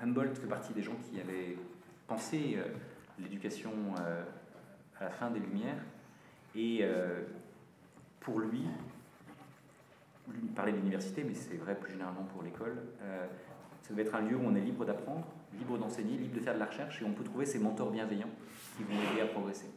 [0.00, 1.58] Humboldt fait partie des gens qui avaient
[2.06, 2.56] pensé
[3.18, 3.72] l'éducation
[4.98, 5.82] à la fin des Lumières,
[6.54, 6.86] et
[8.20, 8.62] pour lui,
[10.42, 13.26] il parlait de l'université, mais c'est vrai plus généralement pour l'école, euh,
[13.82, 15.26] ça doit être un lieu où on est libre d'apprendre,
[15.58, 18.30] libre d'enseigner, libre de faire de la recherche, et on peut trouver ses mentors bienveillants
[18.76, 19.70] qui vont aider à progresser.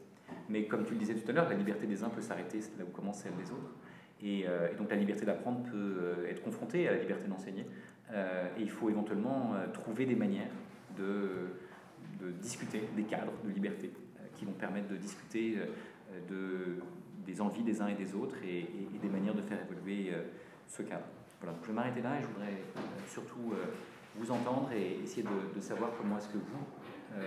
[0.49, 2.85] Mais comme tu le disais tout à l'heure, la liberté des uns peut s'arrêter là
[2.85, 3.75] où commence celle des autres.
[4.21, 7.65] Et, euh, donc la liberté d'apprendre peut euh, être confrontée à la liberté d'enseigner.
[8.11, 10.49] et il faut éventuellement trouver des manières
[10.97, 13.91] de, discuter des cadres de liberté
[14.35, 15.57] qui vont permettre de discuter
[16.29, 16.81] de
[17.27, 18.65] des envies des uns et des autres et,
[18.99, 20.23] des manières de faire évoluer euh,
[20.67, 21.05] ce cadre.
[21.39, 23.65] Voilà, je vais m'arrêter là et je voudrais euh, surtout euh,
[24.15, 27.19] vous entendre et essayer de, savoir comment est-ce que vous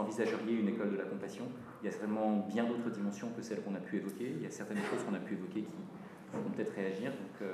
[0.00, 1.44] envisageriez une école de la compassion.
[1.82, 4.32] Il y a certainement bien d'autres dimensions que celles qu'on a pu évoquer.
[4.36, 7.10] Il y a certaines choses qu'on a pu évoquer qui vont peut-être réagir.
[7.10, 7.48] Donc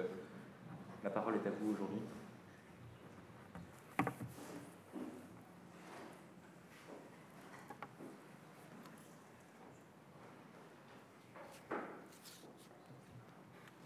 [1.04, 2.00] la parole est à vous aujourd'hui.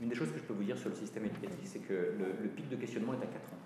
[0.01, 2.49] Une des choses que je peux vous dire sur le système éducatif, c'est que le,
[2.49, 3.57] pic de questionnement est à 4 ans.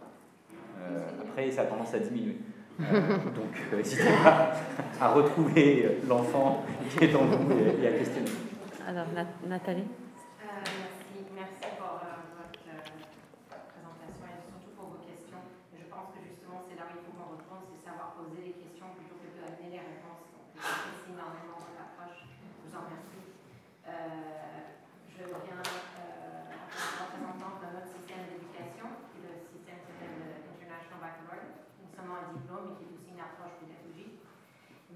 [0.78, 2.36] Euh, après, ça a tendance à diminuer.
[2.80, 3.00] Euh,
[3.34, 4.52] donc, euh, n'hésitez pas
[5.00, 6.64] à retrouver l'enfant
[6.96, 8.30] qui est en vous et, à questionner.
[8.88, 9.06] Alors,
[9.48, 9.84] Nathalie?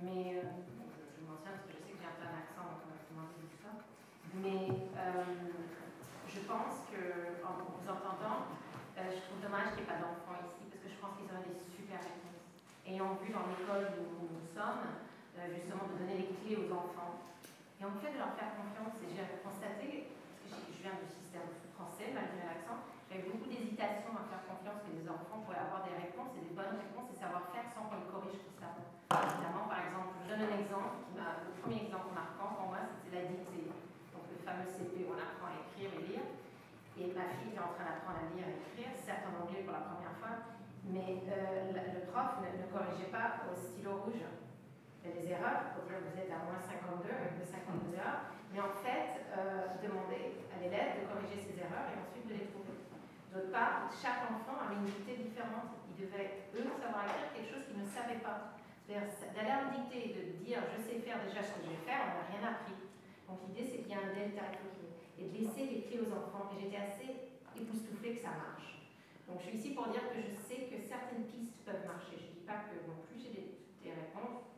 [0.04, 0.44] Mais, euh,
[1.16, 3.24] je mentionne parce que je sais que j'ai un peu un accent, donc on va
[3.40, 3.72] tout ça.
[4.36, 4.68] Mais
[5.00, 5.48] euh,
[6.28, 8.52] je pense que, en vous entendant,
[9.00, 11.32] euh, je trouve dommage qu'il n'y ait pas d'enfants ici, parce que je pense qu'ils
[11.32, 12.44] auraient des super réponses.
[12.84, 14.92] Ayant vu dans l'école où nous sommes,
[15.56, 17.24] justement, de donner les clés aux enfants.
[17.80, 19.00] Et en fait, de leur faire confiance.
[19.00, 20.12] Et j'ai constaté,
[20.44, 24.84] parce que je viens du système français, malgré l'accent, j'avais beaucoup d'hésitation à faire confiance
[24.84, 27.88] que les enfants pourraient avoir des réponses et des bonnes réponses et savoir faire sans
[27.88, 32.58] qu'on les corrige constamment évidemment, par exemple, je donne un exemple, le premier exemple marquant
[32.58, 33.70] pour moi, c'était la dictée.
[34.10, 36.26] Donc le fameux CP où on apprend à écrire et lire.
[36.94, 39.66] Et ma fille qui est en train d'apprendre à lire et écrire, certes en anglais
[39.66, 40.54] pour la première fois,
[40.86, 44.22] mais euh, le prof ne, corrigeait pas au stylo rouge.
[45.04, 49.76] Il erreurs, peut-être vous êtes à moins 52, de 52 heures, mais en fait, euh,
[49.84, 52.88] demander à l'élève de corriger ses erreurs et ensuite de les trouver.
[53.28, 55.76] D'autre part, chaque enfant avait une unité différente.
[55.92, 58.56] Il devait, eux, savoir écrire quelque chose qu'ils ne savaient pas.
[58.84, 61.82] D'aller à une dictée et de dire je sais faire déjà ce que je vais
[61.88, 62.76] faire, on n'a rien appris.
[63.24, 64.44] Donc l'idée c'est qu'il y a un delta
[65.16, 66.52] et de laisser les clés aux enfants.
[66.52, 67.08] Et j'étais assez
[67.56, 68.84] époustouflée que ça marche.
[69.24, 72.20] Donc je suis ici pour dire que je sais que certaines pistes peuvent marcher.
[72.20, 73.48] Je ne dis pas que non plus j'ai des,
[73.80, 74.52] des, réponses,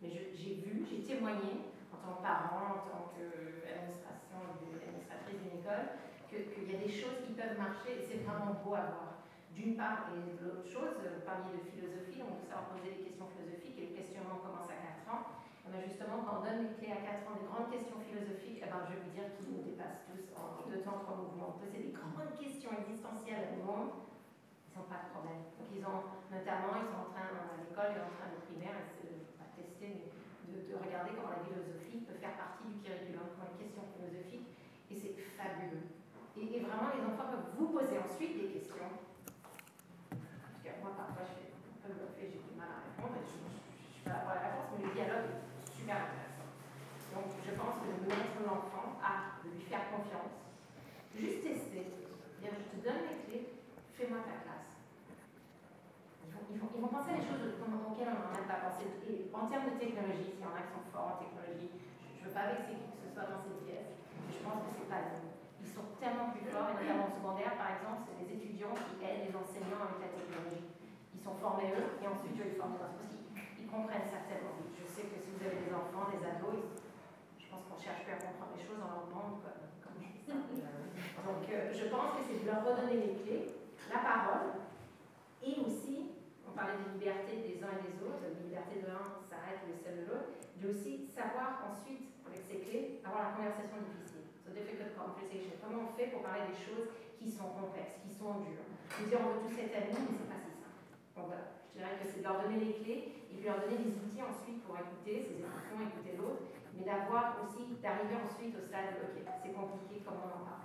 [0.00, 5.98] mais j'ai vu, j'ai témoigné en tant que parent, en tant qu'administration, administratrice d'une école,
[6.30, 9.15] qu'il y a des choses qui peuvent marcher et c'est vraiment beau à voir.
[9.56, 13.24] D'une part, et l'autre chose, vous parliez de philosophie, on peut savoir poser des questions
[13.32, 15.24] philosophiques et le questionnement commence à 4 ans.
[15.72, 18.68] Mais justement, quand on donne les clés à 4 ans des grandes questions philosophiques, eh
[18.68, 21.56] ben, je vais vous dire qu'ils nous dépassent tous en deux temps, trois mouvements.
[21.56, 25.40] Poser des grandes questions existentielles au monde, ils n'ont pas de problème.
[25.56, 28.76] Donc, ils ont, notamment, ils sont en train, à l'école et en train de primaire,
[29.00, 30.12] de, pas tester, mais
[30.52, 34.52] de, de, regarder comment la philosophie peut faire partie du curriculum, comme une question philosophique,
[34.92, 35.96] et c'est fabuleux.
[36.36, 39.05] Et, et, vraiment, les enfants peuvent vous poser ensuite des questions.
[40.94, 44.06] Parfois, je fais un peu bluffé, j'ai du mal à répondre, et je ne suis
[44.06, 45.30] pas pour la réponse, mais le dialogue
[45.66, 46.46] super intéressant.
[47.10, 50.36] Donc je pense que de mettre l'enfant à lui faire confiance,
[51.16, 51.90] juste tester,
[52.38, 53.46] dire je te donne les clés,
[53.96, 54.76] fais-moi ta classe.
[56.52, 58.86] Ils vont, penser à des choses auxquelles on n'a même pas pensé.
[59.08, 61.74] Et en termes de technologie, s'il y en a qui sont forts en technologie,
[62.14, 63.90] je ne veux pas vexer qui que ce soit dans cette pièce,
[64.22, 65.26] mais je pense que c'est pas le
[65.64, 69.00] Ils sont tellement plus forts, et notamment en secondaire, par exemple, c'est les étudiants qui
[69.02, 70.75] aident les enseignants avec la technologie.
[71.16, 72.92] Ils sont formés eux, et ensuite je les forme parce
[73.56, 74.52] qu'ils comprennent certainement
[74.96, 76.80] sais que si vous avez des enfants, des ados,
[77.36, 80.72] je pense qu'on cherche plus à comprendre les choses, on leur demande comme, comme ça.
[81.20, 83.44] Donc euh, je pense que c'est de leur redonner les clés,
[83.92, 84.64] la parole,
[85.44, 86.16] et aussi,
[86.48, 89.76] on parlait de liberté des uns et des autres, la liberté de l'un s'arrête le
[89.76, 94.24] celle de l'autre, mais aussi savoir ensuite, avec ces clés, avoir la conversation difficile.
[94.40, 95.60] So difficult conversation.
[95.60, 96.88] Comment on fait pour parler des choses
[97.20, 98.64] qui sont complexes, qui sont dures?
[98.96, 100.35] Nous dire on veut tous être amis, mais c'est pas
[101.16, 104.22] je dirais que c'est de leur donner les clés et puis leur donner des outils
[104.22, 106.44] ensuite pour écouter ces émotions, écouter l'autre,
[106.76, 110.64] mais d'avoir aussi, d'arriver ensuite au stade, ok, c'est compliqué, comment on en parle.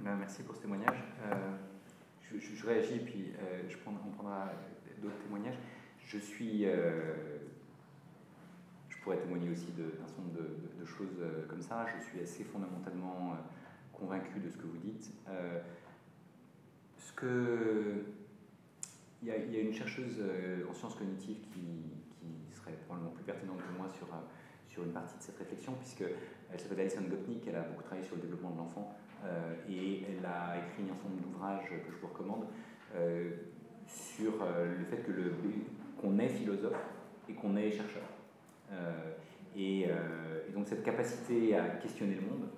[0.00, 0.16] Voilà.
[0.16, 1.02] Merci pour ce témoignage.
[1.24, 1.56] Euh,
[2.20, 4.52] je, je, je, réagis et puis euh, je prends, on prendra
[5.00, 5.58] d'autres témoignages.
[6.04, 6.66] Je suis.
[6.66, 7.38] Euh,
[8.88, 11.86] je pourrais témoigner aussi d'un certain nombre de, choses comme ça.
[11.96, 13.36] Je suis assez fondamentalement
[13.92, 15.12] convaincu de ce que vous dites.
[16.98, 18.04] Ce que
[19.22, 21.60] il y, a, une chercheuse euh, en sciences cognitives qui,
[22.52, 24.18] serait probablement plus pertinente que moi sur, euh,
[24.66, 26.14] sur une partie de cette réflexion, puisqu'elle
[26.58, 30.24] s'appelle Alison Gopnik, elle a beaucoup travaillé sur le développement de l'enfant, euh, et elle
[30.24, 32.46] a écrit un certain nombre d'ouvrages que je vous recommande
[33.86, 35.12] sur le fait que
[36.00, 36.80] qu'on est philosophe
[37.28, 38.02] et qu'on est chercheur.
[39.54, 42.48] Et, et, donc cette capacité à questionner le monde,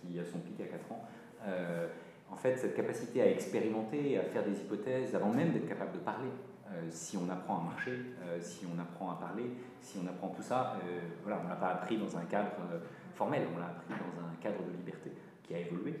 [0.00, 1.08] qui a son pic à 4 ans,
[2.30, 5.98] en fait, cette capacité à expérimenter, à faire des hypothèses, avant même d'être capable de
[5.98, 6.28] parler,
[6.70, 10.28] euh, si on apprend à marcher, euh, si on apprend à parler, si on apprend
[10.28, 12.52] tout ça, euh, voilà, on ne l'a pas appris dans un cadre
[13.14, 15.12] formel, on l'a appris dans un cadre de liberté
[15.42, 15.94] qui a évolué,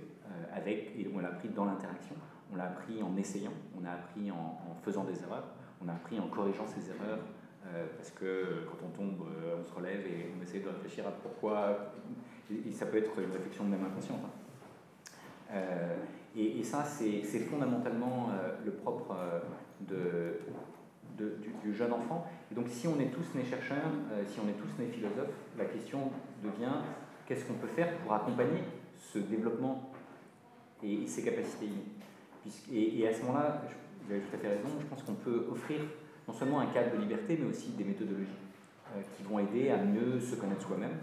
[0.52, 2.14] avec, et on l'a appris dans l'interaction,
[2.52, 5.48] on l'a appris en essayant, on a appris en, faisant des erreurs,
[5.82, 7.20] on a appris en corrigeant ses erreurs,
[7.96, 9.26] parce que quand on tombe,
[9.58, 11.92] on se relève et on essaie de réfléchir à pourquoi,
[12.50, 14.20] et, ça peut être une réflexion même inconsciente.
[15.50, 15.56] Hein.
[16.36, 19.40] Et, ça, c'est fondamentalement euh, le propre euh,
[21.16, 22.26] de, du, jeune enfant.
[22.50, 25.34] Et donc, si on est tous nés chercheurs, euh, si on est tous nés philosophes,
[25.56, 26.10] la question
[26.42, 26.74] devient
[27.26, 28.62] qu'est-ce qu'on peut faire pour accompagner
[28.96, 29.90] ce développement
[30.82, 31.68] et, ces capacités
[32.72, 33.62] et, et, à ce moment-là,
[34.06, 35.80] vous avez tout à fait raison, je pense qu'on peut offrir
[36.26, 38.28] non seulement un cadre de liberté, mais aussi des méthodologies
[39.16, 40.96] qui vont aider à mieux se connaître soi-même,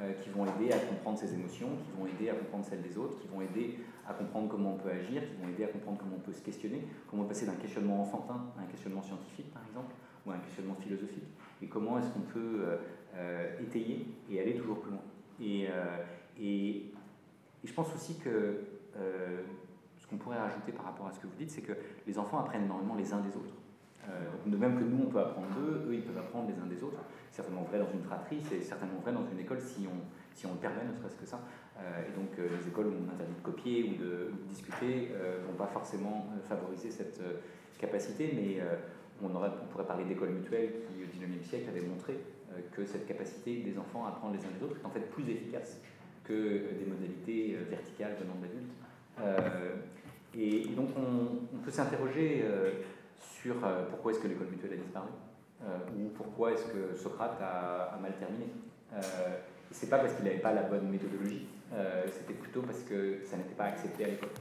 [0.00, 2.96] euh, qui vont aider à comprendre ses émotions, qui vont aider à comprendre celles des
[2.96, 5.98] autres, qui vont aider à comprendre comment on peut agir, qui vont aider à comprendre
[5.98, 9.62] comment on peut se questionner, comment passer d'un questionnement enfantin à un questionnement scientifique, par
[9.66, 9.94] exemple,
[10.24, 11.28] ou à un questionnement philosophique,
[11.60, 12.76] et comment est-ce qu'on peut euh,
[13.16, 15.02] euh, étayer et aller toujours plus loin.
[15.40, 15.68] Et,
[16.40, 18.60] et, et je pense aussi que
[19.96, 21.72] ce qu'on pourrait rajouter par rapport à ce que vous dites, c'est que
[22.06, 23.54] les enfants apprennent énormément les uns des autres.
[24.46, 26.82] De même que nous, on peut apprendre d'eux, eux, ils peuvent apprendre les uns des
[26.82, 27.02] autres
[27.38, 30.00] certainement vrai dans une fratrie, c'est certainement vrai dans une école si on,
[30.34, 31.40] si on le permet, ne serait-ce que ça.
[31.78, 35.38] Euh, et donc euh, les écoles où on interdit de copier ou de, discuter euh,
[35.46, 37.38] vont pas forcément favoriser cette euh,
[37.78, 38.74] capacité, mais euh,
[39.22, 39.28] on,
[39.70, 42.18] pourrait parler d'écoles mutuelles qui, au XIXe siècle, avaient montré
[42.72, 45.28] que cette capacité des enfants à apprendre les uns les autres est en fait plus
[45.28, 45.80] efficace
[46.24, 48.72] que des modalités verticales venant de l'adulte.
[50.34, 52.44] Et, donc on, peut s'interroger
[53.20, 53.54] sur
[53.90, 55.08] pourquoi est-ce que l'école mutuelle a disparu,
[55.96, 58.46] ou pourquoi est-ce que Socrate a, mal terminé.
[58.94, 61.46] et c'est pas parce qu'il n'avait pas la bonne méthodologie,
[62.06, 64.36] c'était plutôt parce que ça n'était pas accepté à l'époque.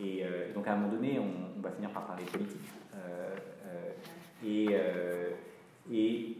[0.00, 2.68] Et, donc à un moment donné, on, va finir par parler politique.
[4.44, 4.68] et,
[5.92, 6.36] et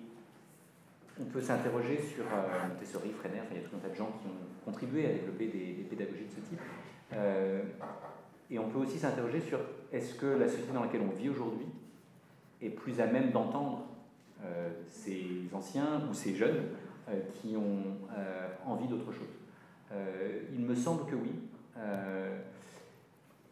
[1.21, 4.11] on peut s'interroger sur euh, Montessori, Freinet, il y a tout un tas de gens
[4.21, 6.61] qui ont contribué à développer des, pédagogies de ce type.
[7.13, 7.63] Euh,
[8.51, 9.59] et on peut aussi s'interroger sur
[9.93, 11.67] est-ce que la société dans laquelle on vit aujourd'hui
[12.63, 13.87] est plus à même d'entendre
[14.45, 16.65] euh, ces anciens ou ces jeunes
[17.35, 17.99] qui ont
[18.65, 19.29] envie d'autre chose.
[20.55, 21.33] il me semble que oui.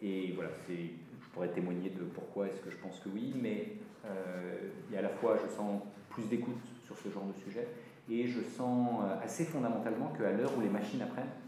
[0.00, 3.76] et voilà, je pourrais témoigner de pourquoi est-ce que je pense que oui, mais
[4.96, 6.56] à la fois, je sens plus d'écoute
[7.02, 7.66] ce genre de sujet.
[8.10, 11.41] Et je sens euh, assez fondamentalement qu'à l'heure où les machines apprennent, euh,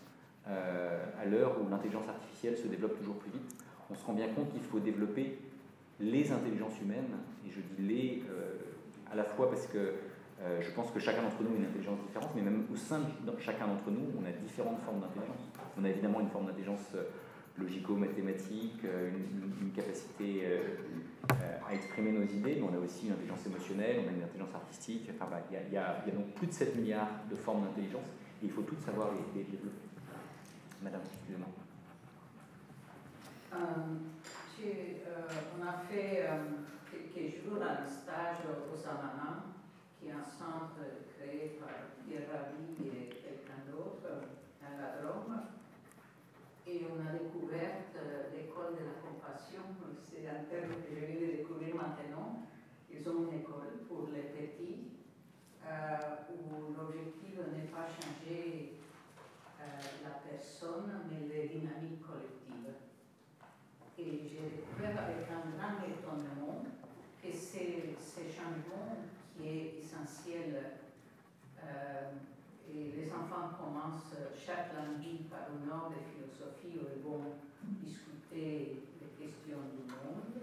[0.47, 3.57] à l'heure où l'intelligence artificielle se développe toujours plus vite,
[3.91, 5.39] on se rend bien compte qu'il faut développer
[6.01, 7.17] les intelligences humaines,
[7.47, 8.57] et je dis les euh,
[9.11, 9.95] à la fois parce que
[10.61, 13.41] je pense que chacun d'entre nous a une intelligence différente, mais même au sein de
[13.41, 15.41] chacun d'entre nous, on a différentes formes d'intelligence.
[15.79, 16.93] On a évidemment une forme d'intelligence
[17.59, 19.11] logico-mathématique, euh,
[19.63, 20.59] une, capacité euh,
[21.31, 24.23] euh, à exprimer nos idées, mais on a aussi une intelligence émotionnelle, on a une
[24.23, 25.11] intelligence artistique.
[25.15, 28.07] Enfin, bah, il y, a, donc plus de 7 milliards de formes d'intelligence
[28.43, 29.84] et il faut toutes savoir les, développer.
[30.85, 31.49] Madame, excusez-moi.
[35.57, 36.29] on a fait
[36.91, 39.45] quelques jours un stage au Samana,
[39.99, 40.85] qui est un centre
[41.17, 41.71] créé par
[42.05, 44.29] Pierre Rabhi et quelqu'un d'autre
[44.61, 45.41] à la Drôme
[46.67, 49.63] et on a découvert euh, l'école de la compassion.
[50.09, 52.45] C'est un terme que je de découvrir maintenant.
[52.91, 54.93] Ils ont une école pour les petits
[55.65, 58.74] euh, où l'objectif n'est pas changer euh,
[60.03, 62.75] la personne, mais les dynamiques collectives.
[63.99, 66.65] Et j'ai découvert avec un grand étonnement
[67.23, 68.97] que c'est ce changement
[69.37, 70.79] qui est essentiel.
[72.69, 78.83] et les enfants commencent chaque lundi par une heure de philosophie où ils vont discuter
[79.01, 80.43] les questions du monde.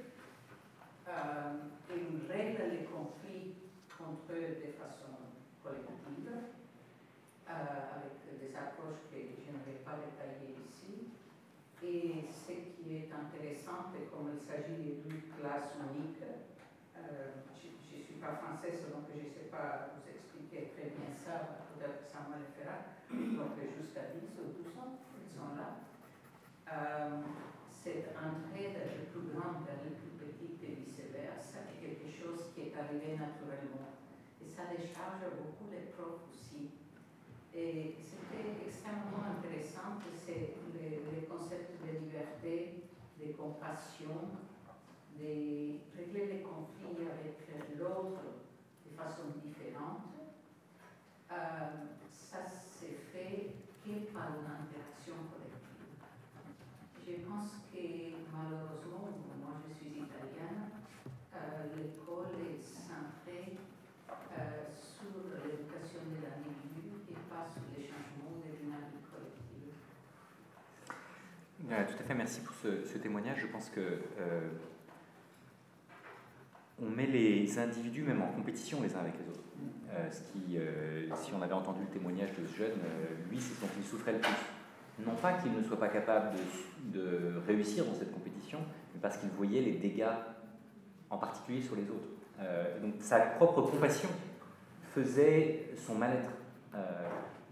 [1.08, 3.54] Euh, et ils règlent les conflits
[4.00, 5.12] entre eux de façon
[5.64, 6.32] collective,
[7.50, 7.54] euh,
[8.42, 11.14] des approches que je ne vais pas détailler ici.
[11.86, 18.02] Et ce qui est intéressant, c'est comme il s'agit d'une classe unique, euh, je ne
[18.02, 22.18] suis pas française, donc je ne sais pas vous expliquer très bien ça, peut-être que
[22.18, 22.78] le fera.
[23.14, 25.86] Donc jusqu'à 10 ou 12 ans, ils sont là.
[26.70, 27.22] Euh,
[27.70, 32.70] cette entrée le plus grand vers le plus petit et vice-versa est quelque chose qui
[32.70, 33.98] est arrivé naturellement.
[34.42, 36.81] Et ça décharge beaucoup les profs aussi.
[37.54, 42.84] Et c'était extrêmement intéressant, c'est le, concept de liberté,
[43.20, 44.40] de compassion,
[45.20, 47.38] de régler les conflits avec
[47.78, 48.22] l'autre
[48.86, 50.12] de façon différente.
[51.32, 51.36] Euh,
[52.12, 53.52] ça s'est fait
[53.84, 55.72] que par une interaction collective.
[57.08, 60.72] Je pense que malheureusement, moi je suis italienne,
[61.34, 63.58] euh, l'école est centrée
[64.10, 65.12] euh, sur
[65.44, 69.76] l'éducation de l'individu et pas sur les changements des dynamiques collectives.
[71.88, 73.40] Tout à fait, merci pour ce, témoignage.
[73.42, 74.00] Je pense que
[76.82, 79.40] on met les individus même en compétition les uns avec les autres.
[79.94, 83.40] Euh, ce qui, euh, si on avait entendu le témoignage de ce jeune, euh, lui,
[83.40, 85.06] c'est ce dont il souffrait le plus.
[85.06, 86.38] Non pas qu'il ne soit pas capable
[86.86, 88.60] de, réussir dans cette compétition,
[88.94, 90.06] mais parce qu'il voyait les dégâts,
[91.10, 92.08] en particulier sur les autres.
[92.82, 94.10] donc sa propre compassion
[94.94, 96.32] faisait son mal-être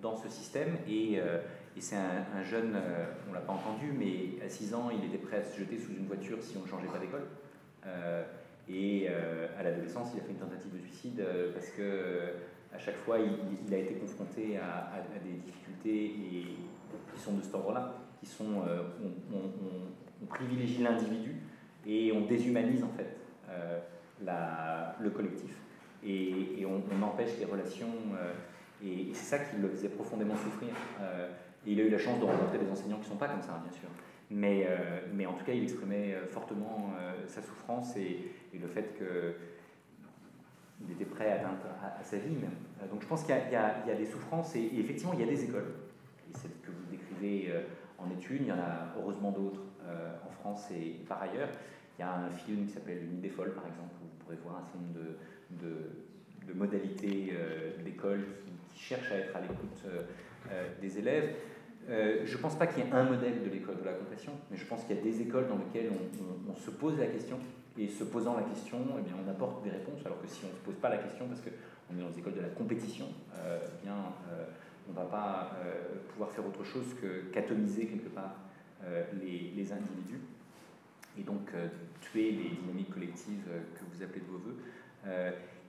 [0.02, 1.20] dans ce système, et,
[1.80, 2.78] c'est un, jeune,
[3.26, 5.78] on ne l'a pas entendu, mais à 6 ans, il était prêt à se jeter
[5.78, 7.26] sous une voiture si on ne changeait pas d'école.
[8.70, 12.34] Et euh, à l'adolescence, il a fait une tentative de suicide euh, parce que euh,
[12.74, 16.14] à chaque fois, il, a été confronté à, des difficultés
[17.12, 18.64] qui sont de cet ordre-là, qui sont
[19.34, 21.38] on, privilégie l'individu
[21.88, 23.18] et on déshumanise en fait
[25.02, 25.56] le collectif
[26.06, 27.88] et, on, empêche les relations
[28.84, 30.70] et, c'est ça qui le faisait profondément souffrir.
[31.66, 33.42] et il a eu la chance de rencontrer des enseignants qui ne sont pas comme
[33.42, 33.90] ça, bien sûr.
[34.32, 34.68] Mais,
[35.14, 36.94] mais en tout cas, il exprimait fortement
[37.28, 42.36] sa souffrance et, le fait qu'il était prêt à, à, sa vie.
[42.82, 45.44] Euh, donc je pense qu'il y, a des souffrances et, effectivement il y a des
[45.44, 45.74] écoles.
[46.30, 47.62] Et celle que vous décrivez euh,
[47.98, 51.50] en études, il y en a heureusement d'autres euh, en France et par ailleurs.
[51.98, 54.38] Il y a un film qui s'appelle Une des folles par exemple, où vous pourrez
[54.42, 55.18] voir un certain nombre
[55.52, 57.34] de, modalités
[57.84, 59.84] d'école qui, cherchent à être à l'écoute
[60.82, 61.36] des élèves.
[61.88, 64.58] je ne pense pas qu'il y ait un modèle de l'école de la compassion, mais
[64.58, 65.92] je pense qu'il y a des écoles dans lesquelles
[66.48, 67.38] on, se pose la question,
[67.78, 70.50] et se posant la question, eh bien, on apporte des réponses, alors que si on
[70.50, 73.06] ne se pose pas la question, parce qu'on est dans des écoles de la compétition,
[73.36, 73.96] eh bien,
[74.88, 75.52] on ne va pas
[76.12, 78.36] pouvoir faire autre chose que qu'atomiser quelque part
[79.22, 80.22] les, les, individus,
[81.18, 81.52] et donc
[82.02, 84.58] tuer les dynamiques collectives que vous appelez de vos voeux.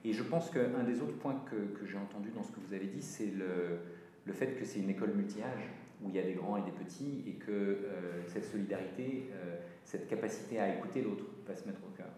[0.03, 2.73] Et je pense qu'un des autres points que, que j'ai entendu dans ce que vous
[2.73, 3.79] avez dit, c'est le,
[4.25, 5.69] le, fait que c'est une école multi-âge,
[6.01, 9.57] où il y a des grands et des petits, et que euh, cette solidarité, euh,
[9.83, 12.09] cette capacité à écouter l'autre va se mettre au cœur.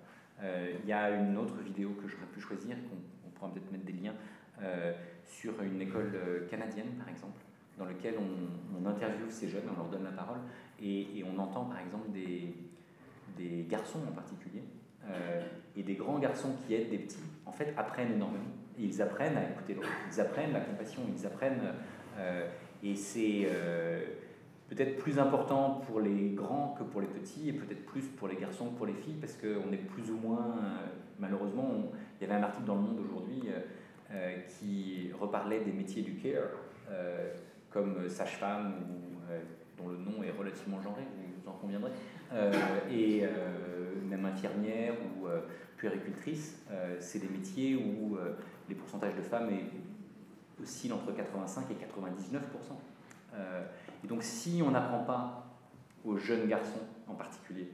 [0.41, 2.77] Euh, il y a une autre vidéo que j'aurais pu choisir,
[3.23, 4.15] qu'on pourra peut-être mettre des liens,
[5.25, 7.41] sur une école canadienne, par exemple,
[7.77, 10.37] dans laquelle on, on, interviewe ces jeunes, on leur donne la parole,
[10.81, 12.53] et, et on entend par exemple des,
[13.35, 14.61] des garçons en particulier,
[15.75, 18.43] et des grands garçons qui aident des petits en fait, apprennent énormément.
[18.77, 21.61] ils apprennent à écouter l'autre, ils apprennent la compassion, ils apprennent.
[22.17, 22.47] Euh,
[22.83, 24.03] et c'est euh,
[24.69, 28.35] peut-être plus important pour les grands que pour les petits, et peut-être plus pour les
[28.35, 30.57] garçons que pour les filles, parce qu'on est plus ou moins.
[30.57, 30.87] Euh,
[31.19, 31.69] malheureusement,
[32.19, 33.43] il y avait un article dans le monde aujourd'hui
[34.59, 36.49] qui reparlait des métiers du care,
[37.69, 38.73] comme sage-femme,
[39.77, 41.01] dont le nom est relativement genré,
[41.41, 41.91] vous en conviendrez,
[42.91, 43.23] et
[44.09, 45.27] même infirmière ou
[45.83, 48.37] puéricultrice, euh, c'est des métiers où euh,
[48.69, 49.49] les pourcentages de femmes
[50.61, 52.41] oscillent entre 85 et 99
[53.33, 53.65] euh,
[54.01, 55.45] Et donc si on n'apprend pas
[56.05, 57.69] aux jeunes garçons en particulier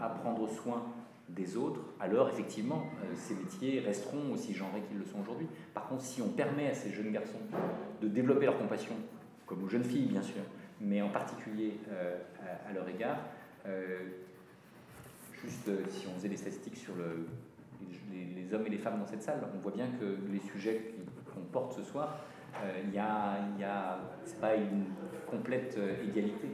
[0.00, 0.82] à prendre soin
[1.28, 2.84] des autres, alors effectivement,
[3.14, 5.46] ces métiers resteront aussi genrés qu'ils le sont aujourd'hui.
[5.74, 7.40] Par contre, si on permet à ces jeunes garçons
[8.00, 8.94] de développer leur compassion,
[9.44, 10.40] comme aux jeunes filles bien sûr,
[10.80, 11.74] mais en particulier
[12.66, 13.18] à, leur égard,
[15.44, 17.26] Juste euh, si on faisait des statistiques sur le,
[18.12, 20.94] les, hommes et les femmes dans cette salle, on voit bien que les sujets
[21.32, 22.18] qu'on porte ce soir,
[22.56, 23.98] euh, il y a, y a
[24.40, 24.86] pas une
[25.26, 26.48] complète euh, égalité.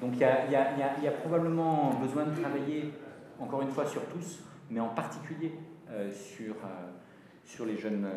[0.00, 2.90] donc il y y, y a, probablement besoin de travailler,
[3.38, 4.40] encore une fois, sur tous,
[4.70, 5.52] mais en particulier
[6.10, 6.56] sur,
[7.44, 8.08] sur les jeunes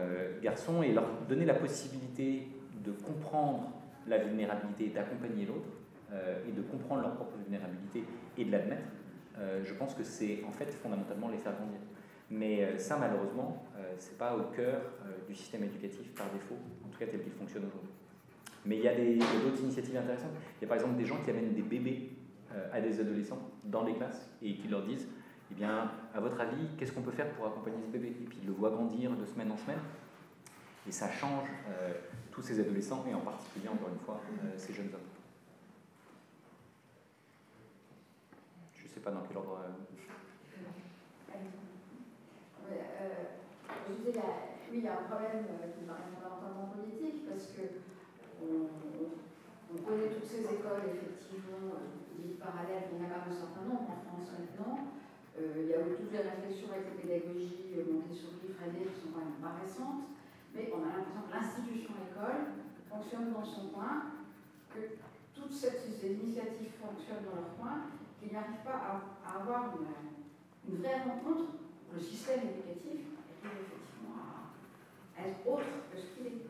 [0.42, 2.48] garçons et leur donner la possibilité
[2.84, 3.70] de comprendre
[4.08, 5.70] la vulnérabilité, d'accompagner l'autre
[6.48, 8.04] et de comprendre leur propre vulnérabilité
[8.38, 8.88] et de l'admettre.
[9.40, 11.80] Euh, je pense que c'est en fait fondamentalement les faire grandir.
[12.30, 14.82] Mais euh, ça, malheureusement, euh, ce n'est pas au cœur
[15.28, 17.92] du système éducatif par défaut, en tout cas tel qu'il fonctionne aujourd'hui.
[18.66, 20.34] Mais il y a d'autres initiatives intéressantes.
[20.60, 22.10] Il y a par exemple des gens qui amènent des bébés
[22.74, 25.08] à des adolescents dans les classes et qui leur disent
[25.52, 28.08] eh bien, à votre avis, qu'est-ce qu'on peut faire pour accompagner ce bébé?
[28.08, 29.80] Et puis ils le voient grandir de semaine en semaine.
[30.88, 31.48] Et ça change
[32.32, 34.20] tous ces adolescents et en particulier, encore une fois,
[34.58, 35.19] ces jeunes hommes.
[39.00, 39.60] Pas dans quel ordre.
[39.64, 39.90] Euh...
[43.88, 44.22] je disais,
[44.72, 47.82] oui, il y a un problème euh, qui est fondamentalement politique parce que
[48.40, 48.70] on,
[49.86, 51.78] connaît toutes ces écoles, effectivement,
[52.18, 54.94] dites parallèles, il y en a même un certain nombre en France maintenant.
[55.38, 58.98] Euh, il y a eu toutes les réflexions avec les pédagogies euh, Montessori, Freinet, qui
[59.00, 60.10] sont quand même pas récentes,
[60.54, 64.20] mais on a l'impression que l'institution école fonctionne dans son coin,
[64.74, 65.00] que
[65.34, 69.88] toutes ces initiatives fonctionnent dans leur coin, qu'il n'arrive pas à, avoir une,
[70.68, 71.56] une, vraie rencontre
[71.94, 76.44] le système éducatif et qu'il effectivement à, être autre que ce qu'il est.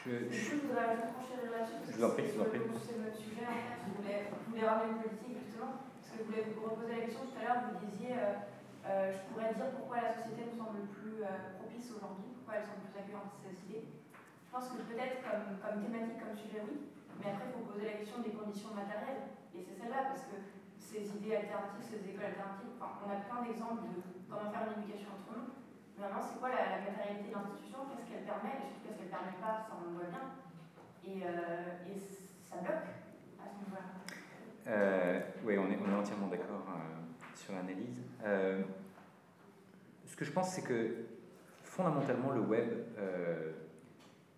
[0.00, 1.84] Je, je, voudrais renchérir là-dessus.
[1.84, 2.64] Je vous en prie, je vous en prie.
[2.80, 3.84] C'est notre sujet, en fait.
[3.84, 7.04] Vous voulez, vous voulez ramener le politique, justement, parce que vous voulez vous reposer la
[7.04, 8.40] question tout à l'heure, vous disiez, euh,
[8.88, 12.64] euh, je pourrais dire pourquoi la société nous semble plus euh, propice aujourd'hui, pourquoi elle
[12.64, 13.84] semble plus accueillante à ces idées.
[13.84, 16.88] Je pense que peut-être comme, comme thématique, comme sujet, oui,
[17.20, 19.28] mais après, il faut poser la question des conditions matérielles.
[19.52, 20.40] Et c'est celle-là, parce que
[20.90, 22.74] ces idées alternatives, ces écoles alternatives.
[22.82, 25.54] Enfin, on a plein d'exemples de comment faire une éducation nous.
[25.94, 27.86] Mais maintenant, c'est quoi la, matérialité de l'institution?
[27.86, 28.58] Qu'est-ce qu'elle permet?
[28.58, 29.70] Et surtout, qu'est-ce qu'elle permet pas?
[29.70, 30.26] Ça, on le voit bien.
[31.06, 32.90] Et, euh, et ça bloque
[33.38, 33.86] à ce niveau-là.
[34.66, 38.02] Euh, oui, on est, on est entièrement d'accord euh, sur l'analyse.
[40.06, 41.06] Ce que je pense, c'est que
[41.62, 42.68] fondamentalement, le web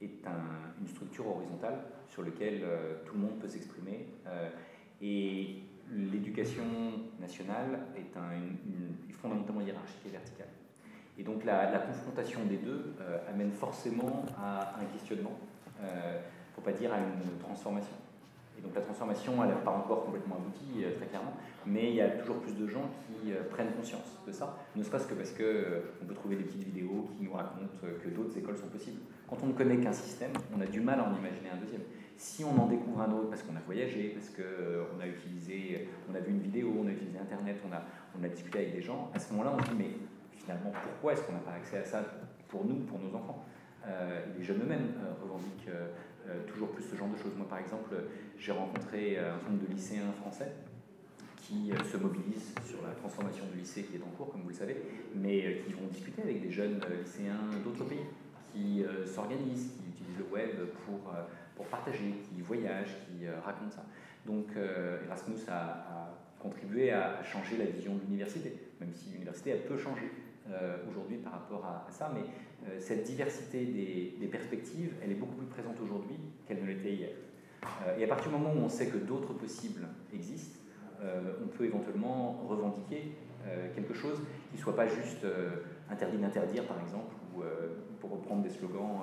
[0.01, 2.63] est un, une structure horizontale sur laquelle
[3.05, 4.07] tout le monde peut s'exprimer.
[5.01, 5.63] et
[5.93, 6.65] l'éducation
[7.21, 10.49] nationale est un, une, fondamentalement hiérarchique et verticale.
[11.19, 15.39] Et donc la, confrontation des deux euh, amène forcément à un questionnement,
[15.81, 16.21] euh,
[16.55, 17.95] pour pas dire à une transformation.
[18.59, 21.35] Et donc la transformation, elle n'est pas encore complètement aboutie, euh, très clairement,
[21.67, 24.83] mais il y a toujours plus de gens qui euh, prennent conscience de ça, ne
[24.83, 28.57] serait-ce que parce qu'on peut trouver des petites vidéos qui nous racontent que d'autres écoles
[28.57, 29.01] sont possibles.
[29.29, 31.83] Quand on ne connaît qu'un système, on a du mal à en imaginer un deuxième.
[32.17, 35.89] Si on en découvre un autre parce qu'on a voyagé, parce qu'on euh, a utilisé,
[36.11, 39.11] on a vu une vidéo, on a utilisé Internet, on a, discuté avec des gens,
[39.15, 39.91] à ce moment-là, on se dit, mais
[40.33, 42.05] finalement, pourquoi est-ce qu'on n'a pas accès à ça
[42.49, 43.45] pour nous, pour nos enfants?
[43.87, 45.71] Euh, Les jeunes eux-mêmes euh, revendiquent
[46.47, 47.33] toujours plus ce genre de choses.
[47.37, 47.93] Moi, par exemple,
[48.39, 50.53] j'ai rencontré un certain nombre de lycéens français
[51.37, 54.55] qui se mobilisent sur la transformation du lycée qui est en cours, comme vous le
[54.55, 54.77] savez,
[55.17, 58.07] mais qui vont discuter avec des jeunes lycéens d'autres pays,
[58.53, 60.51] qui s'organisent, qui utilisent le web
[60.87, 61.13] pour,
[61.63, 63.85] pour partager, qui voyagent, qui racontent ça.
[64.27, 64.49] Donc
[65.07, 66.11] Erasmus a,
[66.41, 70.11] contribué à, changer la vision de l'université, même si l'université a peu changé
[70.91, 72.23] aujourd'hui par rapport à, ça, mais
[72.81, 77.11] cette diversité des, des, perspectives, elle est beaucoup plus présente aujourd'hui qu'elle ne l'était hier.
[77.97, 80.59] et à partir du moment où on sait que d'autres possibles existent,
[81.01, 83.13] on peut éventuellement revendiquer
[83.75, 85.25] quelque chose qui ne soit pas juste
[85.91, 87.43] interdit d'interdire, par exemple, ou
[88.01, 89.03] pour reprendre des slogans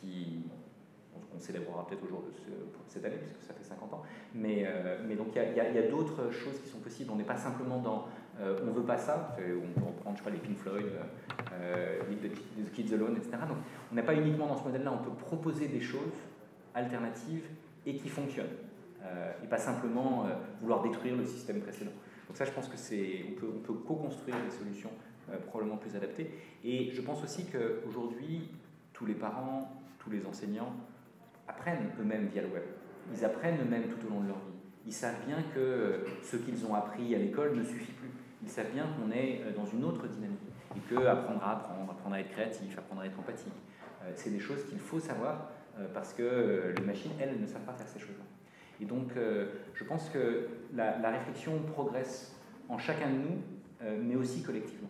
[0.00, 0.44] qui,
[1.34, 2.32] on célébrera peut-être aujourd'hui
[2.88, 4.02] cette année, puisque ça fait 50 ans.
[4.34, 7.10] Mais, euh, mais donc il y a, d'autres choses qui sont possibles.
[7.12, 8.06] On n'est pas simplement dans
[8.40, 10.86] euh, on veut pas ça, on peut reprendre je crois, les Pink Floyd,
[11.52, 13.32] euh, les Kids Alone, etc.
[13.48, 13.58] Donc
[13.90, 16.14] on n'est pas uniquement dans ce modèle-là, on peut proposer des choses
[16.74, 17.46] alternatives
[17.84, 18.46] et qui fonctionnent.
[19.42, 20.26] et pas simplement
[20.60, 21.92] vouloir détruire le système précédent.
[22.28, 24.90] Donc ça, je pense que c'est, on peut, on peut co-construire des solutions
[25.48, 26.30] probablement plus adaptées.
[26.62, 28.50] Et je pense aussi qu'aujourd'hui,
[28.92, 30.74] tous les parents, tous les enseignants
[31.48, 32.62] apprennent eux-mêmes via le web.
[33.12, 34.58] Ils apprennent eux-mêmes tout au long de leur vie.
[34.86, 38.10] Ils savent bien que ce qu'ils ont appris à l'école ne suffit plus.
[38.42, 40.38] Ils savent bien qu'on est dans une autre dynamique
[40.76, 43.52] et que apprendre à apprendre, apprendre à être créatif, apprendre à être empathique,
[44.02, 47.46] euh, c'est des choses qu'il faut savoir euh, parce que euh, les machines, elles, ne
[47.46, 48.24] savent pas faire ces choses-là.
[48.80, 49.10] Et donc,
[49.74, 52.36] je pense que la, réflexion progresse
[52.68, 53.42] en chacun de nous,
[54.00, 54.88] mais aussi collectivement.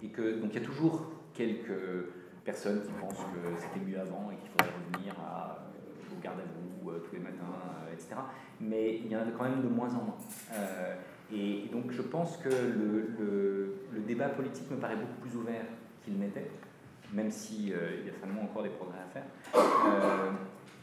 [0.00, 2.06] Et que donc il y a toujours quelques
[2.44, 6.40] personnes qui pensent que c'était mieux avant et qu'il faudrait revenir à, euh, au garde
[6.40, 7.44] à vous euh, tous les matins,
[7.86, 8.16] euh, etc.
[8.60, 10.18] Mais il y en a quand même de moins en moins.
[11.32, 15.64] et, donc je pense que le, le, débat politique me paraît beaucoup plus ouvert
[16.04, 16.50] qu'il n'était,
[17.12, 19.24] même s'il y a certainement encore des progrès à faire.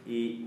[0.08, 0.46] et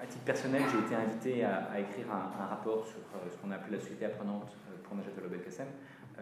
[0.00, 2.98] à titre personnel, j'ai été invité à, écrire un, rapport sur
[3.30, 4.52] ce qu'on a appelé la société apprenante
[4.84, 5.10] pour Najat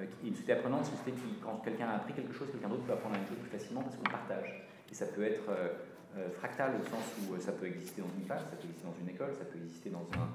[0.01, 2.85] Euh, une société apprenante, une société qui, quand quelqu'un a appris quelque chose, quelqu'un d'autre
[2.85, 4.65] peut apprendre la même chose plus facilement parce qu'on partage.
[4.91, 5.69] Et ça peut être euh,
[6.17, 8.97] euh, fractal au sens où ça peut exister dans une classe, ça peut exister dans
[9.01, 10.29] une école, ça peut exister dans, un,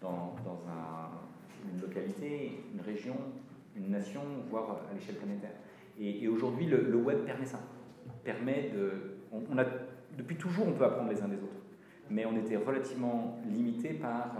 [0.00, 0.60] dans, dans
[1.72, 3.16] une localité, une région,
[3.76, 5.54] une nation, voire à l'échelle planétaire.
[6.00, 7.60] Et, aujourd'hui, le, web permet ça.
[8.24, 9.18] Permet de,
[10.16, 11.62] depuis toujours, on peut apprendre les uns des autres.
[12.10, 14.36] Mais on était relativement limité par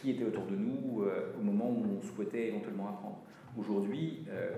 [0.00, 1.04] qui était autour de nous
[1.38, 3.18] au moment où on souhaitait éventuellement apprendre.
[3.56, 4.50] Aujourd'hui, euh,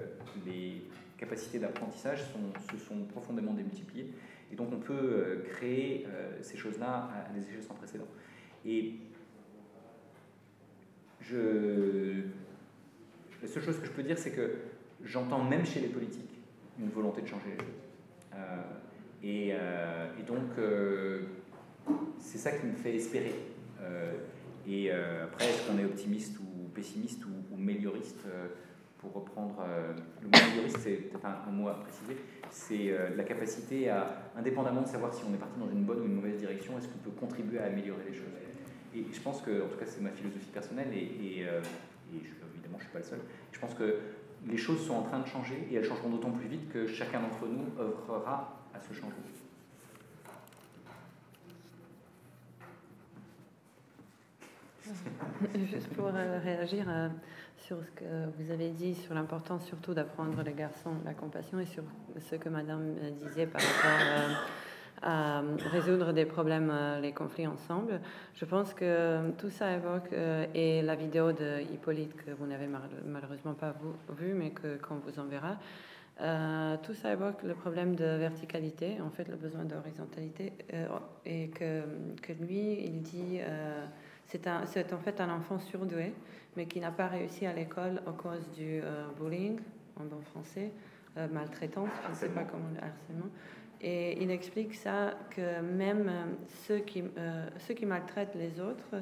[0.47, 0.83] les
[1.17, 4.13] capacités d'apprentissage se sont profondément démultipliées.
[4.53, 8.09] Et donc on peut euh, créer euh, ces choses-là à des échelles sans précédent.
[8.65, 8.95] Et
[11.21, 12.25] je...
[13.41, 14.57] la seule chose que je peux dire, c'est que
[15.05, 16.41] j'entends même chez les politiques
[16.79, 17.75] une volonté de changer les choses.
[19.23, 19.53] Et,
[20.27, 20.51] donc,
[22.19, 23.35] c'est ça qui me fait espérer.
[24.67, 28.25] et après, est-ce qu'on est optimiste ou pessimiste ou, ou mélioriste?
[29.01, 29.93] Pour reprendre euh,
[30.23, 32.17] le mot juriste, c'est peut-être un, mot à préciser,
[32.51, 36.01] c'est euh, la capacité à, indépendamment de savoir si on est parti dans une bonne
[36.01, 38.27] ou une mauvaise direction, est-ce qu'on peut contribuer à améliorer les choses.
[38.95, 41.63] Et je pense que, en tout cas, c'est ma philosophie personnelle, et, euh,
[42.13, 43.21] évidemment, je ne suis pas le seul.
[43.53, 44.01] Je pense que
[44.47, 47.21] les choses sont en train de changer, et elles changeront d'autant plus vite que chacun
[47.21, 49.17] d'entre nous œuvrera à ce changement.
[55.71, 56.87] Juste pour réagir
[57.71, 58.05] sur ce que
[58.37, 61.85] vous avez dit sur l'importance surtout d'apprendre les garçons la compassion et sur
[62.19, 64.35] ce que Madame disait par rapport euh,
[65.03, 68.01] à résoudre des problèmes, euh, les conflits ensemble.
[68.35, 72.67] Je pense que tout ça évoque, euh, et la vidéo de Hippolyte que vous n'avez
[73.07, 73.73] malheureusement pas
[74.19, 75.57] vue, mais que qu'on vous enverra,
[76.83, 80.53] tout ça évoque le problème de verticalité, en fait le besoin d'horizontalité,
[81.25, 81.83] et que,
[82.21, 83.39] que, lui, il dit,
[84.27, 86.13] c'est en fait un enfant surdoué
[86.57, 89.59] mais qui n'a pas réussi à l'école à cause du euh, bullying,
[89.99, 90.73] en bon français,
[91.17, 93.31] euh, maltraitance, je ne sais pas comment, harcèlement.
[93.81, 96.25] Et il explique ça que même euh,
[96.67, 97.03] ceux qui,
[97.59, 98.95] ceux qui maltraitent les autres,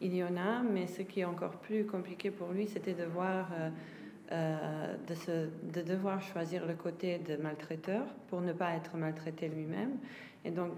[0.00, 3.04] il y en a, mais ce qui est encore plus compliqué pour lui, c'était de
[3.04, 3.50] voir,
[4.32, 9.98] de, se, de devoir choisir le côté de maltraiteur pour ne pas être maltraité lui-même.
[10.44, 10.72] Et donc,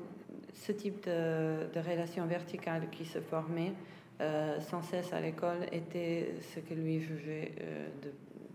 [0.53, 3.73] ce type de, de relation verticale qui se formait,
[4.21, 8.13] euh, sans cesse à l'école était ce que lui jugeait euh, de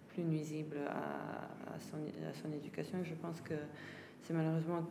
[0.07, 3.03] plus nuisible à, son, à, son, éducation.
[3.03, 3.55] Je pense que
[4.21, 4.87] c'est malheureusement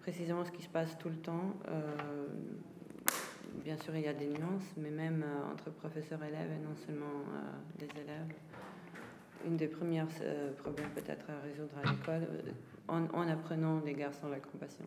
[0.00, 1.54] précisément ce qui se passe tout le temps.
[1.68, 2.26] Euh,
[3.62, 6.74] bien sûr, il y a des nuances, mais même entre professeurs et élèves, et non
[6.86, 7.24] seulement
[7.78, 8.32] des élèves.
[9.46, 10.08] Une des premières
[10.58, 12.26] problèmes peut-être à résoudre à l'école,
[12.88, 14.86] en, en, apprenant les garçons la compassion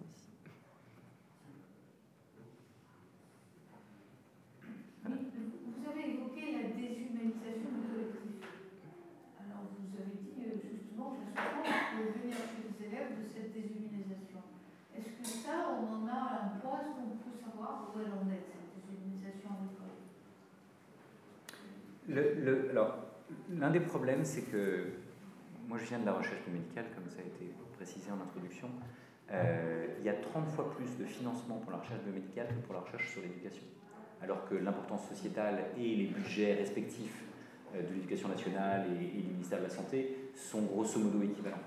[15.54, 19.70] on en a un poids on peut savoir où elle en est, cette déshumanisation en
[22.08, 22.98] le, le, Alors,
[23.52, 24.88] l'un des problèmes, c'est que
[25.68, 28.70] moi je viens de la recherche médicale, comme ça a été précisé en introduction.
[29.32, 32.74] Euh, il y a 30 fois plus de financement pour la recherche biomédicale que pour
[32.74, 33.64] la recherche sur l'éducation.
[34.22, 37.24] Alors que l'importance sociétale et les budgets respectifs
[37.76, 41.58] euh, de l'éducation nationale et, et, du ministère de la Santé sont grosso modo équivalents.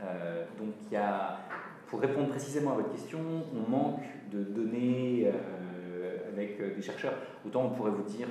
[0.00, 1.40] Euh, donc il y a
[1.88, 3.18] pour répondre précisément à votre question,
[3.54, 5.30] on manque de données
[6.32, 7.14] avec des chercheurs.
[7.46, 8.28] Autant on pourrait vous dire,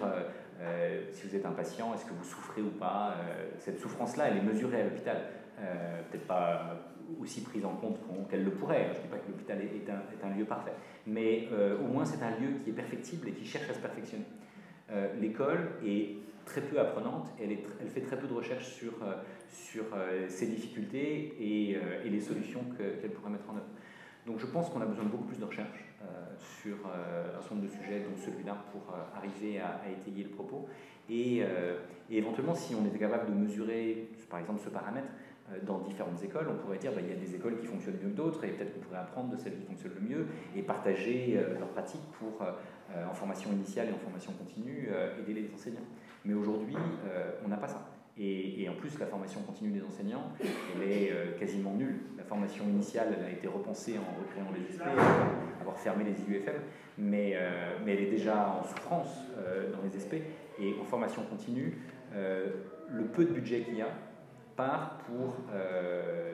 [1.11, 3.15] si vous êtes un patient, est-ce que vous souffrez ou pas
[3.57, 5.17] Cette souffrance-là, elle est mesurée à l'hôpital.
[5.57, 6.77] Peut-être pas
[7.21, 7.97] aussi prise en compte
[8.29, 8.89] qu'elle le pourrait.
[8.93, 10.73] Je ne dis pas que l'hôpital est, un, lieu parfait,
[11.05, 13.79] mais euh, au moins c'est un lieu qui est perfectible et qui cherche à se
[13.79, 14.25] perfectionner.
[14.91, 16.17] Euh, l'école est
[16.47, 17.55] très peu apprenante, elle,
[17.87, 19.13] fait très peu de recherches sur, euh,
[19.49, 19.83] sur
[20.27, 23.67] ses difficultés et, et les solutions qu'elle pourrait mettre en œuvre.
[24.25, 25.85] Donc je pense qu'on a besoin de beaucoup plus de recherches
[26.61, 30.67] sur un certain nombre de sujets, dont celui-là, pour arriver à, étayer le propos.
[31.09, 31.43] Et,
[32.09, 35.07] éventuellement, si on était capable de mesurer, par exemple, ce paramètre,
[35.53, 36.47] euh, dans différentes écoles.
[36.49, 38.49] On pourrait dire qu'il bah, y a des écoles qui fonctionnent mieux que d'autres et
[38.49, 42.03] peut-être qu'on pourrait apprendre de celles qui fonctionnent le mieux et partager euh, leurs pratiques
[42.19, 42.51] pour, euh,
[43.09, 44.89] en formation initiale et en formation continue,
[45.19, 45.87] aider les enseignants.
[46.27, 46.75] Mais aujourd'hui,
[47.43, 47.89] on n'a pas ça.
[48.19, 50.33] Et, en plus, la formation continue des enseignants,
[50.75, 52.01] elle est quasiment nulle.
[52.17, 54.83] La formation initiale, elle a été repensée en recréant les SP,
[55.61, 56.55] avoir fermé les IUFM,
[56.97, 57.37] mais,
[57.85, 59.23] mais elle est déjà en souffrance
[59.71, 60.15] dans les SP.
[60.59, 61.77] Et en formation continue,
[62.13, 63.89] le peu de budget qu'il y a,
[64.57, 65.35] part pour.
[65.53, 66.33] Euh,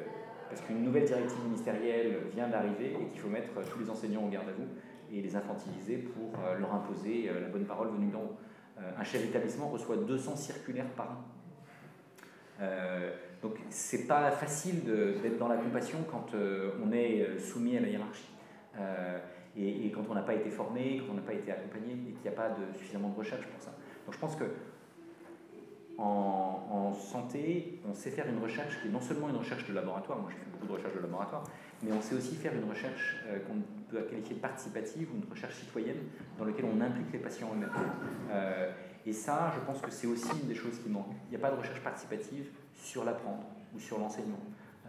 [0.49, 4.29] parce qu'une nouvelle directive ministérielle vient d'arriver et qu'il faut mettre tous les enseignants au
[4.29, 4.67] garde à vous
[5.11, 8.37] et les infantiliser pour euh, leur imposer euh, la bonne parole venue d'en haut.
[8.97, 12.65] Un chef d'établissement reçoit 200 circulaires par an.
[13.41, 16.27] donc c'est pas facile d'être dans la compassion quand
[16.83, 18.29] on est soumis à la hiérarchie.
[19.55, 22.21] Et, quand on n'a pas été formé, quand on n'a pas été accompagné et qu'il
[22.21, 23.71] n'y a pas de, suffisamment de recherche pour ça.
[24.05, 24.45] Donc je pense que
[25.97, 30.19] en, santé, on sait faire une recherche qui est non seulement une recherche de laboratoire,
[30.19, 31.43] moi j'ai fait beaucoup de recherche de laboratoire,
[31.83, 35.29] mais on sait aussi faire une recherche euh, qu'on peut qualifier de participative ou une
[35.29, 35.97] recherche citoyenne
[36.37, 37.69] dans laquelle on implique les patients eux-mêmes.
[38.31, 38.71] Euh,
[39.05, 41.13] et ça, je pense que c'est aussi une des choses qui manque.
[41.27, 43.43] Il n'y a pas de recherche participative sur l'apprendre
[43.75, 44.39] ou sur l'enseignement.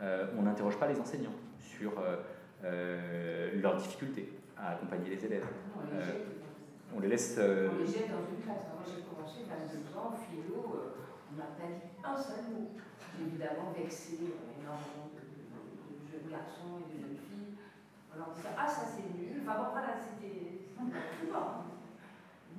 [0.01, 1.93] Euh, on n'interroge pas les enseignants sur
[2.63, 5.45] leurs difficultés à accompagner les élèves.
[6.95, 7.39] on les laisse.
[7.39, 8.65] On les jette dans une classe.
[8.73, 10.95] Moi j'ai commencé 22 ans, philo
[11.35, 12.71] on n'a pas dit un seul mot.
[13.19, 15.11] J'ai évidemment vexé énormément
[16.23, 17.55] de, garçons et de jeunes filles
[18.13, 19.43] en leur disant Ah, ça c'est nul.
[19.43, 20.65] Enfin bon, voilà, c'était.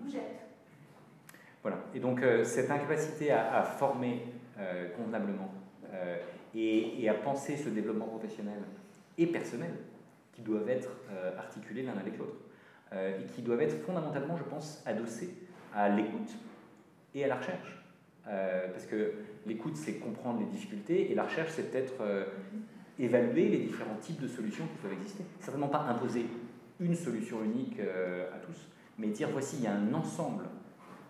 [0.01, 0.41] nous jette.
[1.61, 1.77] Voilà.
[1.93, 4.21] Et donc, euh, cette incapacité à, former
[4.59, 5.51] euh, convenablement
[5.93, 6.17] euh,
[6.53, 8.59] et, à penser ce développement professionnel
[9.17, 9.71] et personnel
[10.33, 10.89] qui doivent être
[11.37, 12.35] articulés l'un avec l'autre
[12.91, 15.33] et qui doivent être fondamentalement, je pense, adossés
[15.73, 16.29] à l'écoute
[17.13, 17.81] et à la recherche.
[18.25, 19.13] Parce que
[19.45, 22.25] l'écoute, c'est comprendre les difficultés, et la recherche, c'est peut-être euh,
[22.99, 25.23] évaluer les différents types de solutions qui peuvent exister.
[25.39, 26.25] Certainement pas imposer
[26.79, 28.67] une solution unique euh, à tous,
[28.97, 30.45] mais dire voici, il y a un ensemble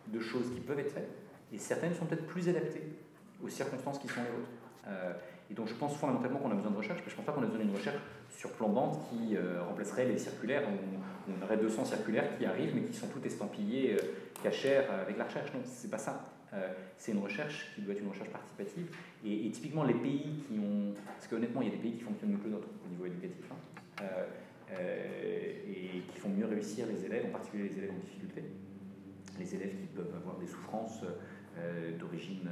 [0.07, 1.09] de choses qui peuvent être faites,
[1.51, 2.83] et certaines sont peut-être plus adaptées
[3.43, 5.17] aux circonstances qui sont les vôtres.
[5.49, 7.31] et donc je pense fondamentalement qu'on a besoin de recherche, mais je ne pense pas
[7.31, 7.97] qu'on a besoin d'une recherche
[8.29, 9.36] sur plan bande qui
[9.67, 10.63] remplacerait les circulaires.
[10.67, 13.97] On, on, aurait 200 circulaires qui arrivent, mais qui sont toutes estampillées
[14.43, 15.53] cachères avec la recherche.
[15.53, 16.34] Non, c'est pas ça.
[16.56, 18.88] Euh, c'est une recherche qui doit être une recherche participative.
[19.26, 20.93] Et, typiquement, les pays qui ont.
[21.06, 23.45] Parce qu'honnêtement, il y a des pays qui fonctionnent mieux que d'autres au niveau éducatif.
[23.51, 23.56] Hein,
[24.01, 24.26] euh,
[24.72, 28.43] euh, et qui font mieux réussir les élèves, en particulier les élèves en difficulté.
[29.39, 31.03] Les élèves qui peuvent avoir des souffrances
[31.97, 32.49] d'origine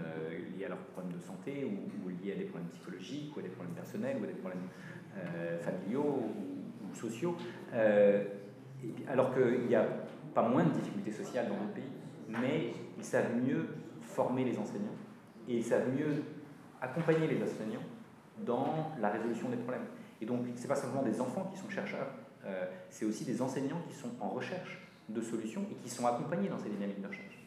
[0.56, 3.50] liées à leurs problèmes de santé ou, liées à des problèmes psychologiques ou à des
[3.50, 4.68] problèmes personnels ou à des problèmes
[5.62, 7.36] familiaux ou, sociaux.
[9.10, 9.86] alors qu'il n'y a
[10.34, 11.92] pas moins de difficultés sociales dans d'autres pays,
[12.30, 13.66] mais ils savent mieux
[14.14, 14.96] former les enseignants
[15.48, 16.24] et ils savent mieux
[16.82, 17.84] accompagner les enseignants
[18.46, 19.86] dans la résolution des problèmes.
[20.22, 22.08] Et donc, ce n'est pas simplement des enfants qui sont chercheurs,
[22.46, 26.50] euh, c'est aussi des enseignants qui sont en recherche de solutions et qui sont accompagnés
[26.50, 27.38] dans ces dynamiques de recherche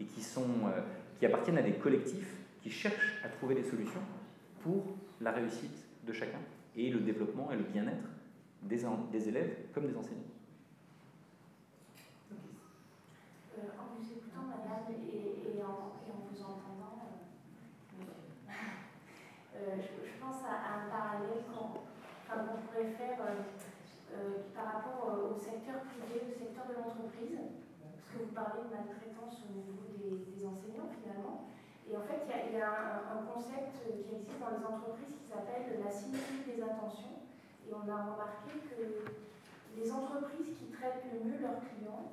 [0.00, 0.80] et qui, sont, euh,
[1.18, 4.00] qui appartiennent à des collectifs qui cherchent à trouver des solutions
[4.62, 4.84] pour
[5.20, 6.38] la réussite de chacun
[6.76, 8.08] et le développement et le bien-être
[8.62, 10.22] des, élèves comme des enseignants.
[13.54, 13.70] faire
[19.54, 19.78] euh,
[24.14, 27.38] euh, par rapport euh, au secteur privé, au secteur de l'entreprise,
[27.82, 31.50] parce que vous parlez de maltraitance au niveau des, enseignants finalement.
[31.90, 35.80] Et en fait, il y a, un, concept qui existe dans les entreprises qui s'appelle
[35.82, 37.26] la symétrie des attentions.
[37.66, 39.08] Et on a remarqué que
[39.74, 42.12] les entreprises qui traitent le mieux leurs clients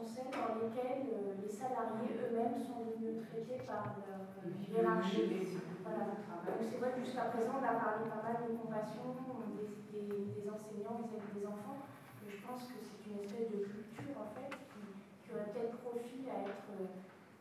[0.00, 4.24] sont celles dans lesquelles euh, les salariés eux-mêmes sont mieux traités par leur
[4.64, 5.60] hiérarchie.
[5.84, 6.16] Voilà.
[6.40, 10.40] Donc c'est vrai que jusqu'à présent, on a parlé pas mal de compassion des, des,
[10.40, 11.84] des enseignants vis-à-vis des enfants,
[12.24, 14.80] mais je pense que c'est une espèce de culture en fait qui,
[15.20, 16.72] qui aurait peut-être profit à être,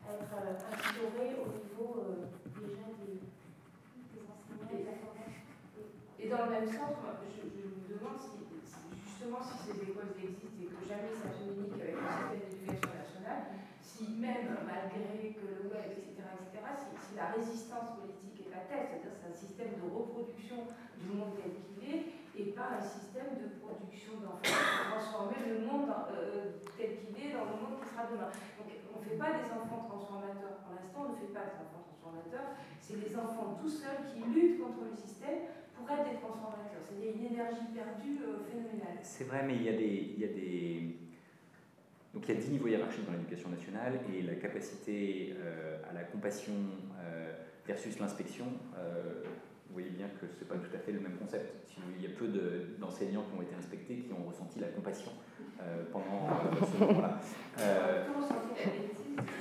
[0.03, 2.27] à être instaurée au niveau euh,
[2.59, 4.67] déjà des, des enseignants.
[4.75, 4.83] Et,
[6.19, 6.91] et dans le même sens,
[7.23, 8.43] je, je me demande si,
[8.99, 12.48] justement si ces écoles existent et que jamais ça communique avec le système
[13.99, 18.87] si même malgré que le web, etc., etc., si, la résistance politique est à telle,
[18.87, 23.35] c'est-à-dire c'est un système de reproduction du monde tel qu'il est, et pas un système
[23.35, 27.91] de production d'enfants pour transformer le monde euh, tel qu'il est dans le monde qui
[27.91, 28.31] sera demain.
[28.55, 30.63] Donc on ne fait pas des enfants transformateurs.
[30.63, 32.55] Pour l'instant, on ne fait pas des enfants transformateurs.
[32.79, 36.87] C'est des enfants tout seuls qui luttent contre le système pour être des transformateurs.
[36.87, 39.03] C'est-à-dire une énergie perdue euh, phénoménale.
[39.03, 40.15] C'est vrai, mais il y a des.
[40.15, 40.98] Il y a des...
[42.13, 45.93] Donc il y a 10 niveaux hiérarchiques dans l'éducation nationale et la capacité euh, à
[45.93, 46.53] la compassion
[47.03, 47.31] euh,
[47.67, 48.45] versus l'inspection,
[48.77, 49.21] euh,
[49.67, 51.53] vous voyez bien que ce n'est pas tout à fait le même concept.
[51.97, 52.27] Il y a peu
[52.79, 55.11] d'enseignants qui ont été inspectés qui ont ressenti la compassion
[55.93, 56.27] pendant
[56.65, 57.19] ce moment-là.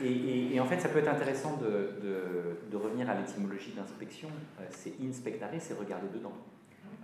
[0.05, 4.29] Et, en fait, ça peut être intéressant de, revenir à l'étymologie d'inspection.
[4.71, 6.35] c'est inspectare, c'est regarder dedans.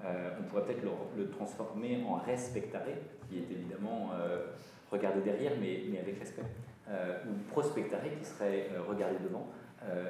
[0.04, 0.84] on pourrait peut-être
[1.16, 2.82] le, transformer en respectare,
[3.28, 4.10] qui est évidemment
[4.94, 6.42] regarder derrière, mais, avec respect.
[6.88, 9.48] ou prospectare, qui serait regarder devant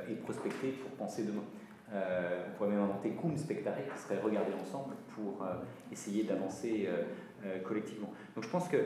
[0.09, 1.45] et prospecter pour penser demain.
[1.93, 5.55] Euh, on pourrait même inventer cum spectare, qui serait regarder ensemble pour euh,
[5.93, 6.89] essayer d'avancer
[7.45, 8.13] euh, collectivement.
[8.35, 8.79] Donc je pense que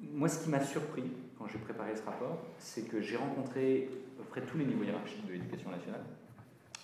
[0.00, 3.88] moi, ce qui m'a surpris quand j'ai préparé ce rapport, c'est que j'ai rencontré
[4.18, 6.02] à peu près tous les niveaux hiérarchiques de l'éducation nationale,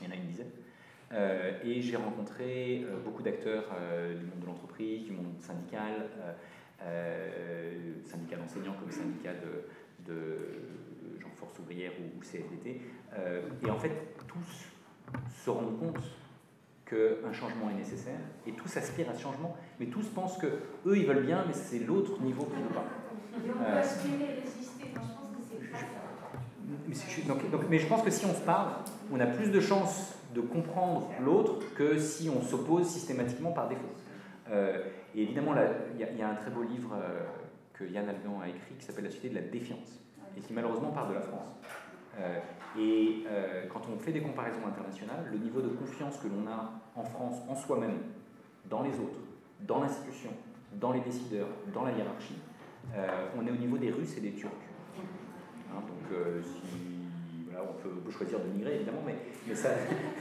[0.01, 0.51] il y en a une dizaine,
[1.65, 3.65] et j'ai rencontré beaucoup d'acteurs
[4.11, 6.11] du monde de l'entreprise, du monde syndical,
[8.05, 12.81] syndicat d'enseignants comme syndicat de, de genre Force ouvrière ou, ou CFDT,
[13.65, 13.93] et en fait,
[14.27, 14.67] tous
[15.45, 16.03] se rendent compte
[16.89, 20.47] qu'un changement est nécessaire et tous aspirent à ce changement, mais tous pensent que
[20.87, 22.85] eux ils veulent bien, mais c'est l'autre niveau qui ne veut pas.
[23.45, 24.87] Et on peut euh, aspirer, résister.
[24.87, 27.29] je pense que c'est pas ça.
[27.29, 28.71] Donc, donc, mais je pense que si on se parle,
[29.13, 33.89] on a plus de chances de comprendre l'autre que si on s'oppose systématiquement par défaut.
[34.51, 34.83] Euh,
[35.15, 35.55] et évidemment,
[35.95, 37.25] il y, a un très beau livre euh,
[37.73, 40.01] que Yann Algan a écrit qui s'appelle La Société de la défiance
[40.37, 41.49] et qui malheureusement parle de la France.
[42.19, 42.39] Euh,
[42.79, 43.25] et
[43.73, 47.37] quand on fait des comparaisons internationales, le niveau de confiance que l'on a en France,
[47.49, 47.99] en soi-même,
[48.69, 49.19] dans les autres,
[49.61, 50.31] dans l'institution,
[50.75, 52.39] dans les décideurs, dans la hiérarchie,
[53.37, 54.51] on est au niveau des Russes et des Turcs.
[55.71, 59.71] Hein, donc, si, voilà, on, peut, choisir de migrer évidemment, mais, mais ça,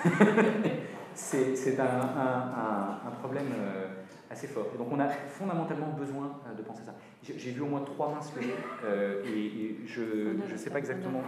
[1.14, 3.52] c'est un, un, un, un, problème
[4.38, 4.70] assez fort.
[4.74, 6.94] Et donc, on a fondamentalement besoin de penser ça.
[7.24, 8.54] J'ai vu au moins trois mains se lever
[8.86, 11.22] euh, et, et, je ne sais pas exactement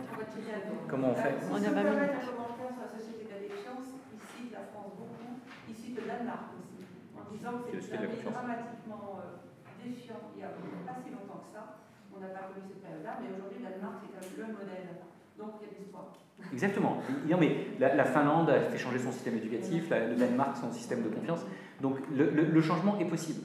[0.88, 1.34] comment on fait.
[1.50, 4.64] On a pas mis un commentaire sur la société de la défiance, ici de la
[4.70, 6.86] France beaucoup, ici de Danemark aussi,
[7.18, 9.42] en disant que c'est un pays dramatiquement euh,
[9.82, 10.54] défiant il n'y a
[10.86, 11.82] pas si longtemps que ça.
[12.14, 15.09] On n'a pas connu cette période-là, mais aujourd'hui, Danemark, c'est le modèle.
[15.40, 16.06] Donc il y a de l'espoir.
[16.54, 16.98] Exactement.
[17.30, 20.72] Non, mais la, la, Finlande a fait changer son système éducatif, la, le Danemark son
[20.72, 21.42] système de confiance.
[21.82, 23.42] Donc le, le, le changement est possible.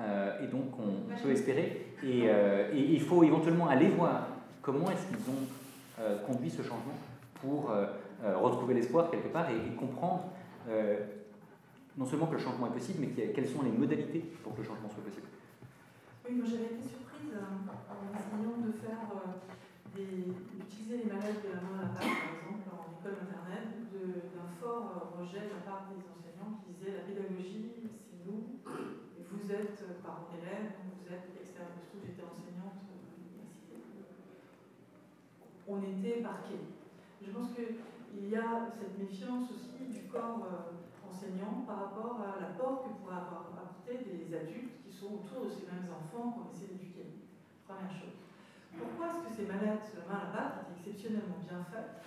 [0.00, 1.86] Euh, et donc on peut espérer.
[2.04, 4.28] Et, euh, et, il faut éventuellement aller voir
[4.62, 5.46] comment est-ce qu'ils ont
[6.00, 6.94] euh, conduit ce changement
[7.40, 7.70] pour
[8.42, 10.24] retrouver l'espoir quelque part et, et comprendre
[11.96, 14.66] non seulement que le changement est possible, mais quelles sont les modalités pour que le
[14.66, 15.26] changement soit possible.
[16.26, 18.98] Oui, moi j'avais été surprise en essayant de faire
[19.94, 24.48] d'utiliser les manettes de la main à la page, par exemple, en école maternelle, d'un
[24.60, 29.80] fort rejet de la part des enseignants qui disaient la pédagogie, c'est nous, vous êtes
[29.82, 33.80] euh, parent d'élève, vous êtes externe, surtout j'étais enseignante à l'université.
[35.68, 36.64] On était parqués.
[37.20, 42.40] Je pense qu'il y a cette méfiance aussi du corps euh, enseignant par rapport à
[42.40, 46.72] l'apport que pourraient apporté des adultes qui sont autour de ces mêmes enfants qu'on essaie
[46.72, 47.24] d'éduquer.
[47.66, 48.27] Première chose.
[48.78, 51.98] Pourquoi est-ce que ces manettes main à la pâte étaient exceptionnellement bien faites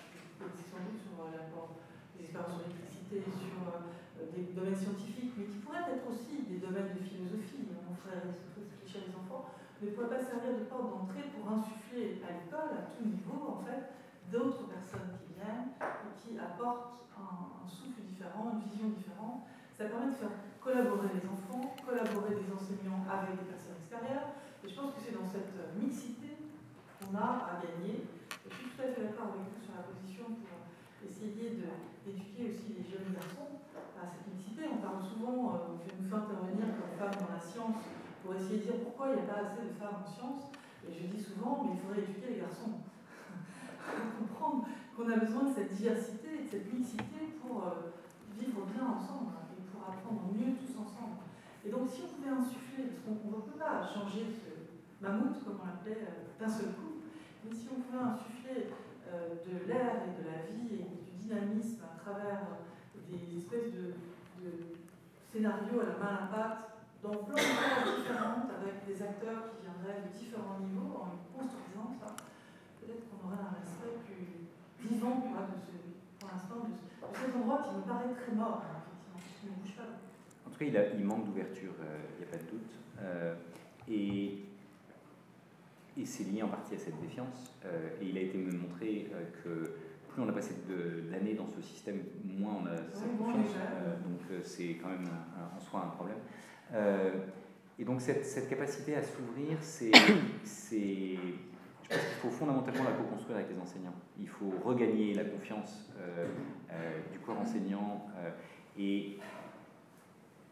[0.41, 1.77] sans doute sur l'apport
[2.17, 6.57] des expériences sur l'électricité, sur euh, des domaines scientifiques, mais qui pourraient être aussi des
[6.57, 7.67] domaines de philosophie.
[7.69, 9.51] Mon frère réfléchir les enfants,
[9.81, 13.59] ne pourraient pas servir de porte d'entrée pour insuffler à l'école, à tout niveau, en
[13.65, 13.91] fait,
[14.31, 19.49] d'autres personnes qui viennent et qui apportent un, un, souffle différent, une vision différente.
[19.73, 24.37] Ça permet de faire collaborer les enfants, collaborer des enseignants avec des personnes extérieures.
[24.61, 26.20] Et je pense que c'est dans cette mixité
[27.15, 28.07] a à gagner.
[28.29, 30.55] je suis tout à fait d'accord avec vous sur la position pour
[31.03, 31.59] essayer
[32.05, 33.59] d'éduquer aussi les jeunes garçons
[33.99, 34.69] à cette mixité.
[34.71, 37.83] On parle souvent, euh, on nous fait intervenir comme femmes dans la science
[38.23, 40.49] pour essayer de dire pourquoi il n'y a pas assez de femmes en sciences.
[40.87, 42.81] Et je dis souvent, mais il faudrait éduquer les garçons.
[44.17, 47.93] comprendre qu'on a besoin de cette diversité, de cette mixité pour euh,
[48.37, 51.21] vivre bien ensemble et pour apprendre mieux tous ensemble.
[51.65, 54.49] Et donc, si on pouvait insuffler, parce qu'on ne peut pas changer ce
[55.03, 56.90] mammouth, comme on l'appelait, euh, d'un seul coup,
[57.43, 58.69] mais si on pouvait insuffler
[59.07, 62.41] euh, de l'air et de la vie et du dynamisme à travers
[63.09, 63.93] des espèces de,
[65.31, 70.03] scénarios à la main impact dans plein de cas différentes avec des acteurs qui viendraient
[70.03, 72.15] de différents niveaux en construisant ça,
[72.81, 74.43] peut-être qu'on aurait un respect plus
[74.87, 79.75] vivant pour l'instant de, cet endroit qui me paraît très mort, effectivement, qui ne bouge
[79.75, 80.11] pas
[80.65, 82.71] il, manque d'ouverture, il euh, n'y a pas de doute.
[83.01, 83.35] Euh,
[83.89, 84.45] et,
[85.97, 87.53] et c'est lié en partie à cette défiance.
[87.65, 89.07] Euh, et il a été montré
[89.43, 89.75] que
[90.09, 90.55] plus on a passé
[91.09, 93.55] d'années dans ce système, moins on a cette confiance.
[94.03, 95.07] donc c'est quand même
[95.55, 96.17] en soi un problème.
[97.79, 103.37] et donc cette, cette capacité à s'ouvrir, c'est, je pense qu'il faut fondamentalement la co-construire
[103.37, 103.95] avec les enseignants.
[104.19, 105.89] Il faut regagner la confiance
[107.13, 108.05] du corps enseignant
[108.77, 109.17] et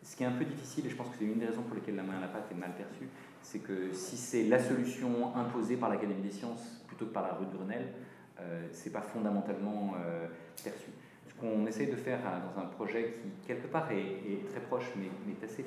[0.10, 1.76] ce qui est un peu difficile, et je pense que c'est une des raisons pour
[1.76, 3.08] lesquelles la main à la pâte est mal perçue,
[3.42, 7.34] c'est que si c'est la solution imposée par l'Académie des sciences plutôt que par la
[7.34, 7.94] rue de Grenelle,
[8.40, 10.28] euh, c'est pas fondamentalement euh,
[10.64, 10.90] perçu.
[11.28, 14.92] Ce qu'on essaye de faire hein, dans un projet qui, quelque part, est, très proche,
[14.98, 15.66] mais, est assez,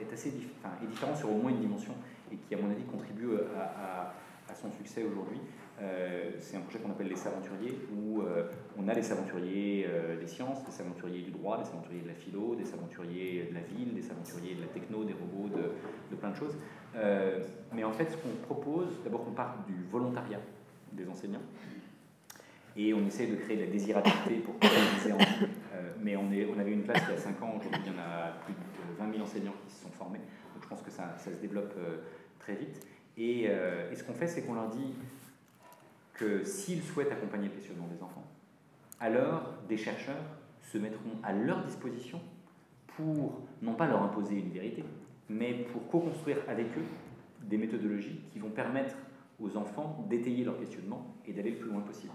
[0.00, 0.32] est assez
[0.88, 1.94] différent sur au moins une dimension,
[2.32, 5.40] et qui, à mon avis, contribue à son succès aujourd'hui,
[5.82, 8.44] euh, c'est un projet qu'on appelle les Saventuriers, où euh,
[8.78, 12.14] on a les Saventuriers euh, des sciences, des Saventuriers du droit, des Saventuriers de la
[12.14, 16.30] philo, des Saventuriers de la ville, des Saventuriers de la techno, des robots, de, plein
[16.30, 16.56] de choses.
[17.72, 20.40] Mais en fait, ce qu'on propose, d'abord, on part du volontariat
[20.92, 21.42] des enseignants,
[22.76, 25.18] et on essaie de créer de la désirabilité pour organiser en
[26.00, 27.94] mais on, est, on avait une classe il y a 5 ans, aujourd'hui il y
[27.94, 30.90] en a plus de 20 000 enseignants qui se sont formés, donc je pense que
[30.90, 31.74] ça, ça se développe
[32.38, 32.86] très vite.
[33.16, 34.94] Et, et ce qu'on fait, c'est qu'on leur dit
[36.14, 38.24] que s'ils souhaitent accompagner le questionnement des enfants,
[39.00, 40.22] alors des chercheurs
[40.62, 42.20] se mettront à leur disposition
[42.96, 44.84] pour, non pas leur imposer une vérité,
[45.28, 46.84] mais pour co-construire avec eux
[47.42, 48.94] des méthodologies qui vont permettre
[49.40, 52.12] aux enfants d'étayer leur questionnement et d'aller le plus loin possible.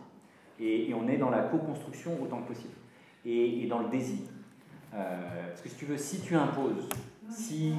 [0.59, 2.73] Et, on est dans la co-construction autant que possible,
[3.25, 4.27] et, dans le désir.
[4.93, 6.89] Euh, parce que si tu veux, si tu imposes,
[7.29, 7.73] si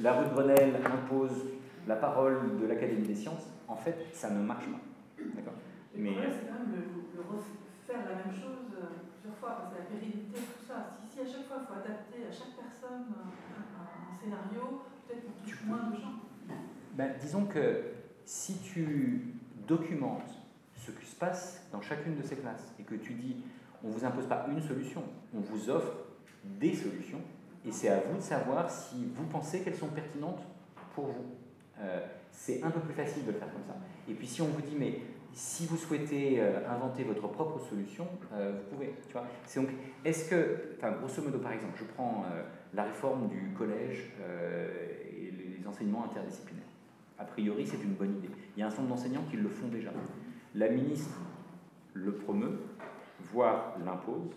[0.00, 1.46] la rue de Grenelle impose
[1.86, 5.24] la parole de l'Académie des sciences, en fait, ça ne marche pas.
[5.34, 5.54] D'accord
[5.94, 9.88] mais c'est quand même le, refaire la même chose euh, plusieurs fois, parce que la
[9.92, 10.88] pérennité, tout ça.
[10.88, 13.28] Si, à chaque fois il faut adapter à chaque personne un,
[14.22, 16.12] scénario, peut-être qu'on touche moins de gens.
[16.94, 17.82] Ben, disons que
[18.24, 19.34] si tu
[19.66, 20.30] documentes
[20.76, 23.36] ce qui se passe dans chacune de ces classes et que tu dis
[23.84, 25.02] on ne vous impose pas une solution,
[25.34, 25.92] on vous offre
[26.44, 27.20] des solutions
[27.66, 30.42] et c'est à vous de savoir si vous pensez qu'elles sont pertinentes
[30.94, 31.34] pour vous.
[31.80, 33.76] Euh, c'est un peu plus facile de le faire comme ça.
[34.08, 35.00] Et puis si on vous dit mais
[35.32, 38.94] si vous souhaitez euh, inventer votre propre solution, euh, vous pouvez.
[39.06, 39.68] Tu vois donc,
[40.04, 42.26] est-ce que, enfin, grosso modo, par exemple, je prends
[42.74, 46.64] la réforme du collège et les enseignements interdisciplinaires.
[47.18, 48.30] A priori, c'est une bonne idée.
[48.56, 49.90] Il y a un certain nombre d'enseignants qui le font déjà.
[50.54, 51.18] La ministre
[51.94, 52.58] le promeut,
[53.32, 54.30] voire l'impose.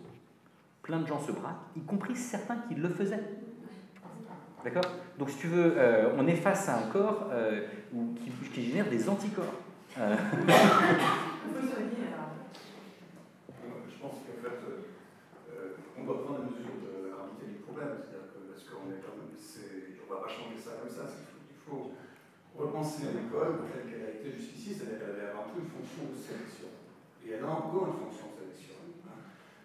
[0.81, 3.23] Plein de gens se braquent, y compris certains qui le faisaient.
[4.63, 4.83] D'accord?
[5.17, 5.75] Donc, si tu veux,
[6.17, 7.31] on est face à un corps
[8.17, 9.53] qui, qui génère des anticorps.
[9.97, 10.15] Euh.
[13.89, 14.59] Je pense qu'en fait,
[15.49, 17.95] euh, on doit prendre la mesure de la réalité du problème.
[18.85, 21.09] On ne va pas changer ça comme ça.
[21.49, 21.97] Il faut
[22.53, 26.17] repenser l'école telle qu'elle a été jusqu'ici, c'est-à-dire qu'elle avait avant tout une fonction de
[26.17, 26.69] sélection.
[27.25, 28.77] Et elle a encore une fonction de sélection.
[29.09, 29.17] Hein.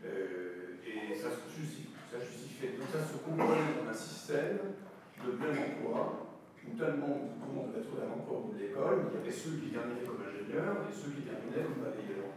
[0.08, 1.92] Euh, et ça se justifie.
[2.60, 4.76] Donc ça se comprenait dans un système
[5.24, 6.28] de plein emploi
[6.60, 9.20] où tellement tout le monde devait trouver un emploi au bout de l'école, il y
[9.20, 12.36] avait ceux qui terminaient comme ingénieurs et ceux qui terminaient comme balayeurs.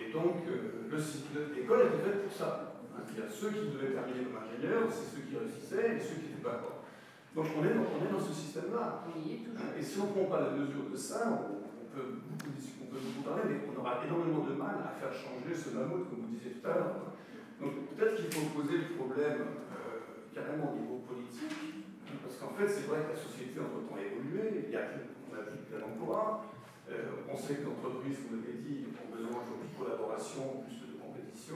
[0.00, 0.90] Et donc, euh,
[1.54, 2.69] l'école était faite pour ça.
[3.12, 6.18] Il y a ceux qui devaient terminer comme ingénieurs, c'est ceux qui réussissaient et ceux
[6.22, 6.80] qui n'étaient pas bons.
[7.34, 9.06] Donc on est dans, on est dans ce système-là.
[9.14, 12.98] et si on ne prend pas la mesure de ça, on, peut beaucoup, on peut
[12.98, 16.34] beaucoup parler, mais on aura énormément de mal à faire changer ce mammouth, comme vous
[16.34, 17.14] disiez tout à l'heure.
[17.62, 21.86] Donc peut-être qu'il faut poser le problème euh, carrément au niveau politique,
[22.18, 24.90] parce qu'en fait, c'est vrai que la société entre-temps a évolué, il y a
[25.30, 26.50] on a plus de plein emploi,
[26.90, 30.79] euh, on sait que les entreprises, vous l'avez dit, ont besoin aujourd'hui de collaboration plus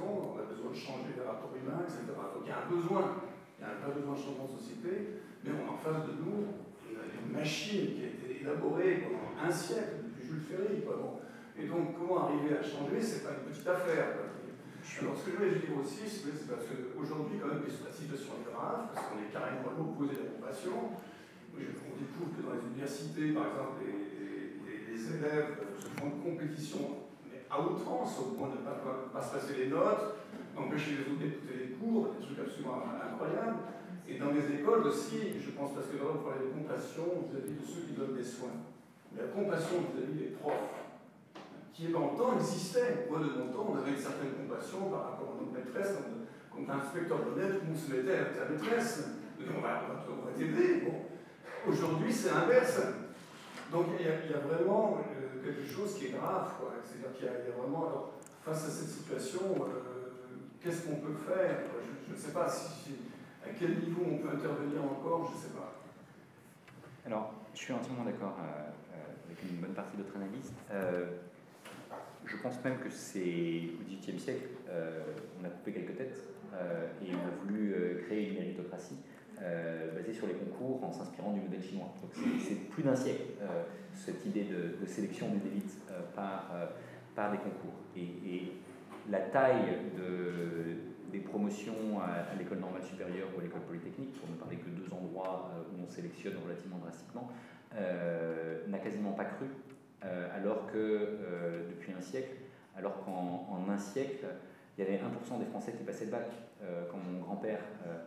[0.03, 2.03] on a besoin de changer les rapports humains, etc.
[2.11, 3.22] Donc il y a un besoin,
[3.59, 6.03] il y a un vrai besoin de changement de société, mais on a en face
[6.09, 10.86] de nous une, machine qui a été élaborée pendant un siècle, depuis Jules Ferry.
[10.86, 11.18] Bon.
[11.59, 14.30] Et donc, comment arriver à changer, c'est pas une petite affaire.
[15.01, 18.53] Alors, ce que je voulais dire aussi, c'est parce qu'aujourd'hui, quand même, la situation est
[18.53, 20.95] grave, parce qu'on est carrément à l'opposé la compassion.
[21.55, 27.03] On découvre que dans les universités, par exemple, les, les élèves se font de compétition
[27.55, 30.18] à outrance, au point de ne pas, se passer les notes,
[30.55, 33.62] d'empêcher les autres d'écouter les cours, des trucs absolument incroyables.
[34.09, 37.55] Et dans les écoles aussi, je pense parce que là, on parlait de compassion vis-à-vis
[37.55, 38.59] de ceux qui donnent des soins.
[39.16, 40.74] La compassion vis-à-vis des profs,
[41.72, 43.07] qui dans le temps existait.
[43.09, 45.94] Moi, de mon temps, on avait une certaine compassion par rapport à notre maîtresse,
[46.50, 49.11] comme un inspecteur d'honnête, on se mettait avec sa maîtresse.
[49.40, 50.82] On va, on va t'aider.
[50.86, 51.70] Bon.
[51.70, 52.80] Aujourd'hui, c'est l'inverse.
[53.72, 56.52] Donc il y, a, vraiment euh, quelque chose qui est grave.
[56.84, 58.12] C'est-à-dire qu'il y, a vraiment, alors,
[58.44, 60.10] face à cette situation, euh,
[60.60, 61.58] qu'est-ce qu'on peut faire
[62.08, 62.92] Je ne sais pas si,
[63.44, 65.74] à quel niveau on peut intervenir encore, je ne sais pas.
[67.06, 68.70] Alors, je suis entièrement d'accord euh,
[69.26, 70.52] avec une bonne partie de votre analyse.
[72.26, 74.48] je pense même que c'est au XVIIIe siècle,
[75.40, 76.22] on a coupé quelques têtes
[77.02, 78.96] et on a voulu créer une méritocratie.
[79.43, 81.93] Euh, basé sur les concours en s'inspirant du modèle chinois.
[82.39, 86.53] c'est plus d'un siècle, euh, cette idée de, sélection des élites euh, par,
[87.14, 87.74] par des concours.
[87.97, 88.53] Et,
[89.11, 94.37] la taille de, des promotions à, l'école normale supérieure ou à l'école polytechnique, pour ne
[94.37, 97.28] parler que deux endroits où on sélectionne relativement drastiquement,
[98.66, 99.45] n'a quasiment pas cru,
[100.35, 101.18] alors que
[101.68, 102.35] depuis un siècle,
[102.78, 104.24] alors qu'en un siècle,
[104.78, 106.30] il y avait 1% des Français qui passaient le bac
[106.91, 107.61] quand mon grand-père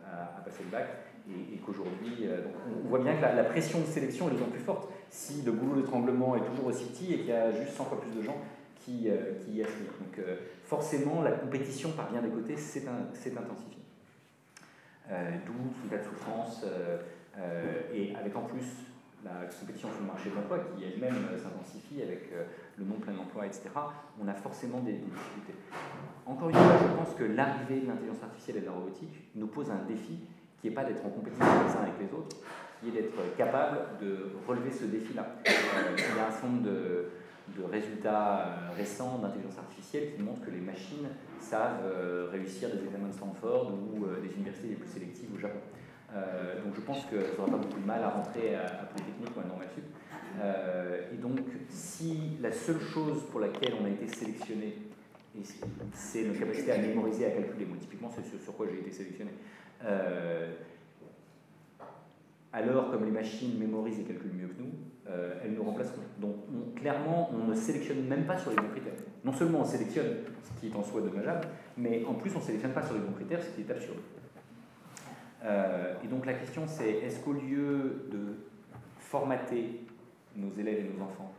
[0.04, 0.88] a, passé le bac,
[1.30, 2.42] et, qu'aujourd'hui, euh,
[2.84, 5.80] on voit bien que la, pression de sélection est d'autant plus forte si le goulot
[5.80, 8.36] d'étranglement est toujours aussi petit et qu'il y a juste 100 fois plus de gens
[8.76, 9.98] qui, euh, qui y aspirent.
[10.00, 13.74] Donc euh, forcément, la compétition par bien des côtés s'est intensifiée.
[15.46, 15.54] D'où
[15.84, 16.66] le cas de souffrance,
[17.94, 18.66] et avec en plus
[19.24, 22.30] la compétition sur le marché de l'emploi qui elle-même s'intensifie avec
[22.76, 23.70] le non plein emploi, etc.,
[24.22, 25.54] on a forcément des, difficultés.
[26.26, 29.46] Encore une fois, je pense que l'arrivée de l'intelligence artificielle et de la robotique nous
[29.46, 30.18] pose un défi
[30.60, 32.36] qui n'est pas d'être en compétition les uns avec les autres,
[32.80, 35.26] qui est d'être capable de relever ce défi-là.
[35.46, 35.50] Euh,
[35.96, 37.10] il y a un certain nombre de,
[37.70, 41.08] résultats euh, récents d'intelligence artificielle qui montrent que les machines
[41.40, 45.58] savent euh, réussir des examens de Stanford ou des universités les plus sélectives au Japon.
[46.64, 49.40] donc je pense que ça n'aura pas beaucoup de mal à rentrer à, Polytechnique ou
[49.40, 49.68] à Normal
[51.12, 54.76] et donc si la seule chose pour laquelle on a été sélectionné,
[55.92, 59.32] c'est notre capacité à mémoriser, à calculer, moi typiquement c'est sur quoi j'ai été sélectionné,
[59.84, 60.52] euh,
[62.52, 64.72] alors, comme les machines mémorisent et calculent mieux que nous,
[65.08, 66.02] euh, elles nous remplaceront.
[66.18, 68.94] Donc, clairement, on ne sélectionne même pas sur les bons critères.
[69.24, 72.44] Non seulement on sélectionne, ce qui est en soi dommageable, mais en plus on ne
[72.44, 73.98] sélectionne pas sur les bons critères, ce qui est absurde.
[75.44, 78.36] Euh, et donc la question c'est, est-ce qu'au lieu de
[78.98, 79.82] formater
[80.34, 81.32] nos élèves et nos enfants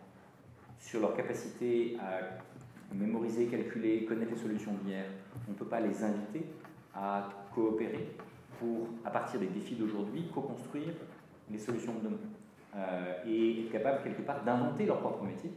[0.80, 5.06] sur leur capacité à mémoriser, calculer, connaître les solutions d'hier,
[5.48, 6.46] on ne peut pas les inviter
[6.96, 8.08] à coopérer
[8.60, 10.94] pour, à partir des défis d'aujourd'hui, co-construire
[11.50, 12.18] les solutions de demain.
[12.76, 15.52] Euh, et être capable, quelque part, d'inventer leur propre métier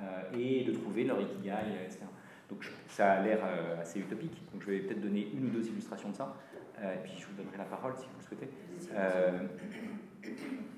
[0.00, 1.52] euh, et de trouver leur ikigai,
[1.84, 2.00] etc.
[2.48, 4.42] Donc ça a l'air euh, assez utopique.
[4.52, 6.34] Donc je vais peut-être donner une ou deux illustrations de ça,
[6.82, 8.48] et puis je vous donnerai la parole si vous le souhaitez.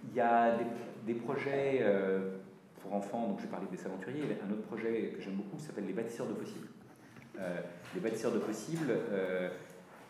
[0.09, 0.57] Il y a
[1.07, 1.85] des, projets
[2.81, 5.87] pour enfants, donc je vais parler des aventuriers, un autre projet que j'aime beaucoup s'appelle
[5.87, 6.69] les bâtisseurs de possibles.
[7.95, 8.93] les bâtisseurs de possibles,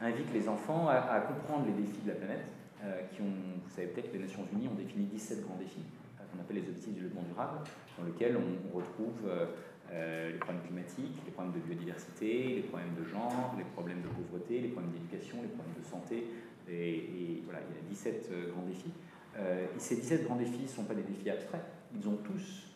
[0.00, 2.46] invite les enfants à, comprendre les défis de la planète,
[2.84, 5.80] euh, vous savez peut-être que les Nations Unies ont défini 17 grands défis,
[6.20, 7.58] euh, qu'on appelle les objectifs du développement durable,
[7.98, 13.04] dans lesquels on, retrouve euh, les problèmes climatiques, les problèmes de biodiversité, les problèmes de
[13.04, 16.26] genre, les problèmes de pauvreté, les problèmes d'éducation, les problèmes de santé,
[16.68, 18.92] et, voilà, il y a 17 grands défis.
[19.38, 21.62] et ces 17 grands défis ne sont pas des défis abstraits,
[21.94, 22.74] ils ont tous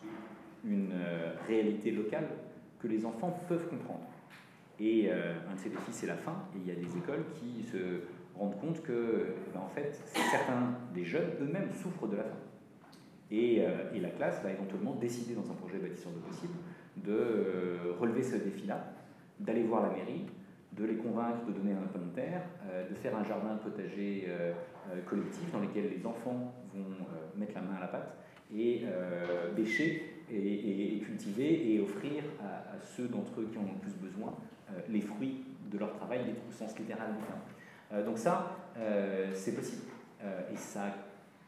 [0.63, 0.93] une
[1.45, 2.27] réalité locale
[2.79, 4.07] que les enfants peuvent comprendre.
[4.81, 6.35] Et euh, un de ces défis, c'est la faim.
[6.55, 8.01] Et il y a des écoles qui se
[8.35, 12.39] rendent compte que, eh ben, en fait, certains des jeunes eux-mêmes souffrent de la faim.
[13.29, 16.53] Et, euh, et, la classe va éventuellement décider dans un projet bâtisseur de possible
[16.97, 18.91] de euh, relever ce défi-là,
[19.39, 20.25] d'aller voir la mairie,
[20.73, 22.41] de les convaincre de donner un peu de terre,
[22.89, 24.25] de faire un jardin potager
[25.05, 27.05] collectif dans lequel les enfants vont
[27.35, 28.15] mettre la main à la pâte
[28.55, 28.83] et
[29.53, 33.95] bêcher et, cultiver et offrir à, à ceux d'entre eux qui en ont le plus
[33.95, 34.33] besoin
[34.89, 37.39] les fruits de leur travail, les au sens littéral du terme.
[37.93, 39.83] Euh, donc ça, euh, c'est possible.
[40.53, 40.93] et ça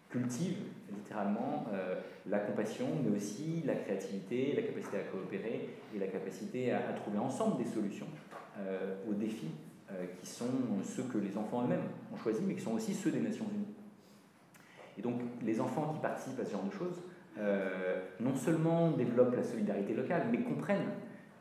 [0.09, 0.57] cultive
[0.91, 1.65] littéralement
[2.27, 7.17] la compassion, mais aussi la créativité, la capacité à coopérer et la capacité à, trouver
[7.17, 8.07] ensemble des solutions
[9.09, 9.51] aux défis
[10.19, 13.21] qui sont ceux que les enfants eux-mêmes ont choisis, mais qui sont aussi ceux des
[13.21, 13.73] Nations Unies.
[14.97, 17.01] Et donc les enfants qui participent à ce genre de choses,
[18.19, 20.89] non seulement développent la solidarité locale, mais comprennent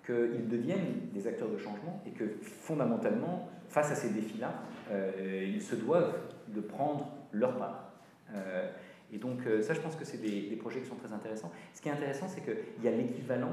[0.04, 4.52] qu'ils deviennent des acteurs de changement et que fondamentalement, face à ces défis-là,
[4.90, 6.18] euh, ils se doivent
[6.48, 7.92] de prendre leur part.
[8.34, 8.68] Euh,
[9.12, 11.52] Et donc ça, je pense que c'est des, projets qui sont très intéressants.
[11.74, 13.52] Ce qui est intéressant, c'est qu'il y a l'équivalent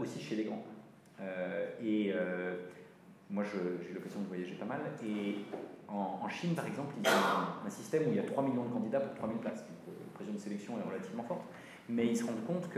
[0.00, 0.64] aussi chez les grands.
[1.82, 2.12] et
[3.30, 4.80] moi, j'ai eu l'occasion de voyager pas mal.
[5.04, 5.36] Et
[5.88, 8.72] en, Chine, par exemple, ils ont un, système où il y a 3 millions de
[8.72, 9.60] candidats pour 3000 places.
[9.60, 11.42] Donc, la pression de sélection est relativement forte.
[11.88, 12.68] Mais ils se rendent compte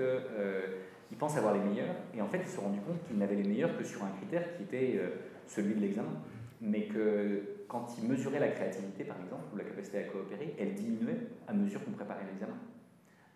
[1.08, 1.94] qu'ils pensent avoir les meilleurs.
[2.14, 4.10] Et en fait, ils se sont rendus compte qu'ils n'avaient les meilleurs que sur un
[4.10, 5.00] critère qui était
[5.46, 6.12] celui de l'examen.
[6.60, 10.74] Mais que quand ils mesuraient la créativité, par exemple, ou la capacité à coopérer, elle
[10.74, 12.56] diminuait à mesure qu'on préparait l'examen.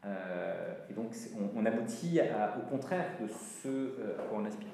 [0.05, 1.14] Euh, et donc,
[1.55, 2.20] on, aboutit
[2.56, 4.68] au contraire de ce à quoi on aspire.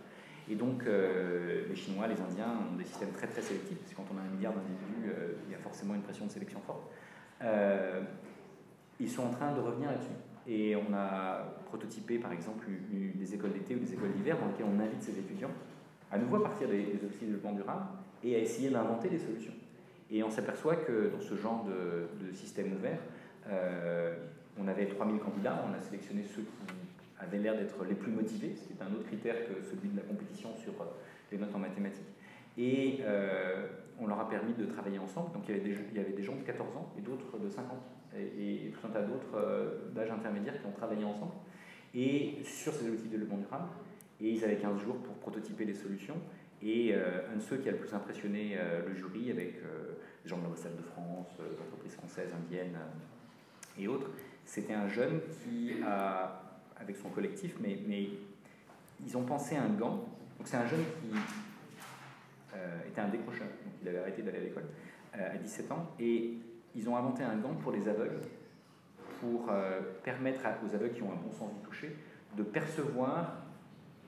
[0.48, 3.96] Et donc, euh, les Chinois, les Indiens ont des systèmes très très sélectifs, parce que
[3.96, 6.60] quand on a un milliard d'individus, euh, il y a forcément une pression de sélection
[6.60, 6.84] forte.
[9.00, 10.16] ils sont en train de revenir là-dessus.
[10.48, 14.66] Et on a prototypé, par exemple, des écoles d'été ou des écoles d'hiver dans lesquelles
[14.72, 15.50] on invite ces étudiants
[16.10, 17.86] à nouveau à partir des, des officiers de développement durable
[18.22, 19.52] et à essayer d'inventer des solutions.
[20.10, 22.98] Et on s'aperçoit que dans ce genre de, système ouvert,
[23.48, 24.14] euh,
[24.58, 26.74] on avait 3000 candidats, on a sélectionné ceux qui
[27.18, 29.96] avaient l'air d'être les plus motivés, ce qui est un autre critère que celui de
[29.96, 30.84] la compétition sur euh,
[31.32, 32.06] les notes en mathématiques.
[32.58, 33.66] Et euh,
[33.98, 35.32] on leur a permis de travailler ensemble.
[35.32, 37.38] Donc il y avait des, il y avait des gens de 14 ans et d'autres
[37.38, 37.66] de 50
[38.18, 41.32] et, tout un tas d'autres d'âge intermédiaire qui ont travaillé ensemble.
[41.94, 43.68] Et sur ces outils de développement durable,
[44.20, 46.16] et ils avaient 15 jours pour prototyper des solutions.
[46.62, 49.92] Et euh, un de ceux qui a le plus impressionné euh, le jury, avec euh,
[50.22, 52.78] des gens de l'ambassade de France, des entreprises françaises, indiennes
[53.78, 54.10] et autres,
[54.44, 56.42] c'était un jeune qui a,
[56.80, 58.08] avec son collectif, mais, mais
[59.04, 60.08] ils ont pensé un gant.
[60.38, 61.16] Donc c'est un jeune qui
[62.88, 64.64] était un décrocheur, donc il avait arrêté d'aller à l'école
[65.12, 66.38] à 17 ans, et
[66.76, 68.20] ils ont inventé un gant pour les aveugles,
[69.20, 69.50] pour
[70.04, 71.96] permettre aux aveugles qui ont un bon sens du toucher
[72.36, 73.34] de percevoir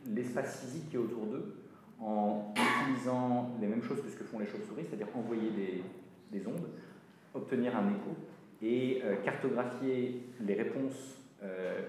[0.07, 1.57] l'espace physique qui est autour d'eux
[2.01, 5.83] en utilisant les mêmes choses que ce que font les chauves-souris, c'est-à-dire envoyer
[6.31, 6.69] des, ondes,
[7.35, 8.17] obtenir un écho
[8.63, 11.83] et euh, cartographier les réponses euh,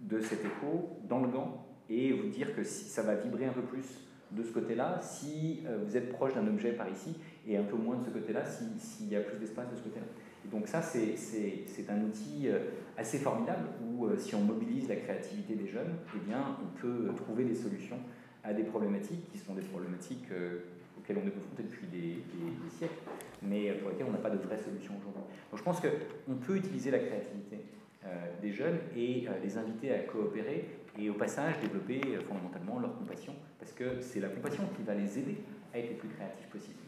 [0.00, 3.52] de cet écho dans le gant et vous dire que si ça va vibrer un
[3.52, 3.86] peu plus
[4.30, 7.16] de ce côté-là si euh, vous êtes proche d'un objet par ici
[7.46, 10.06] et un peu moins de ce côté-là s'il y a plus d'espace de ce côté-là.
[10.50, 12.48] donc ça, c'est un outil
[12.96, 17.44] assez formidable où si on mobilise la créativité des jeunes, eh bien, on peut trouver
[17.44, 17.98] des solutions
[18.44, 20.60] à des problématiques qui sont des problématiques euh,
[20.98, 22.22] auxquelles on est confronté depuis des,
[22.70, 22.94] siècles,
[23.42, 25.22] mais pour lesquelles on n'a pas de vraie solution aujourd'hui.
[25.50, 27.58] Donc je pense qu'on peut utiliser la créativité
[28.04, 28.08] euh,
[28.40, 30.68] des jeunes et euh, les inviter à coopérer
[30.98, 35.18] et au passage développer fondamentalement leur compassion, parce que c'est la compassion qui va les
[35.18, 35.38] aider
[35.72, 36.83] à être les plus créatifs possible.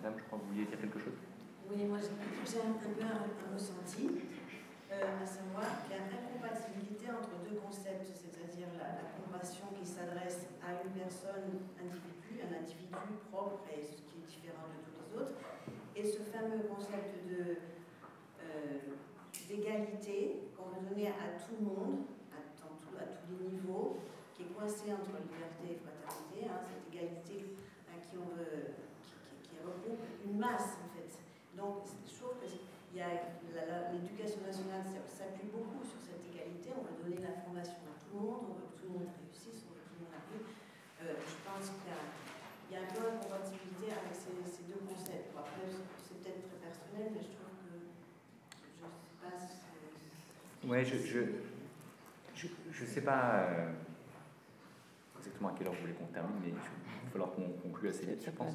[0.00, 1.20] Madame, je crois que vous vouliez dire quelque chose.
[1.68, 4.08] Oui, moi j'ai un peu un, ressenti,
[4.88, 10.48] à savoir qu'il y a une incompatibilité entre deux concepts, c'est-à-dire la, compassion qui s'adresse
[10.64, 15.12] à une personne, individu, un individu propre et ce qui est différent de tous les
[15.20, 15.36] autres,
[15.92, 17.60] et ce fameux concept euh,
[19.52, 24.00] d'égalité qu'on veut donner à tout le monde, à, tous les niveaux,
[24.32, 27.52] qui est coincé entre liberté et fraternité, hein, cette égalité
[27.92, 28.80] à qui on veut,
[30.24, 31.10] une masse en fait.
[31.56, 32.48] Donc je trouve que
[33.92, 38.54] l'éducation nationale s'appuie beaucoup sur cette égalité, on veut donner l'information tout le monde, on
[38.58, 40.46] veut que tout le monde réussisse, on veut que tout le monde arrive.
[41.06, 45.30] Euh, je pense qu'il y, a un peu d'incompatibilité avec ces, deux concepts.
[45.38, 49.62] après, c'est peut-être très personnel, mais je trouve que je ne sais pas si
[50.66, 53.72] Ouais, je, je, je, sais pas euh,
[55.18, 56.52] exactement à quelle heure vous voulez qu'on termine, mais
[57.04, 58.54] va falloir qu'on conclue assez vite, je pense.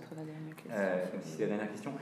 [0.71, 1.93] Euh, c'est la dernière question.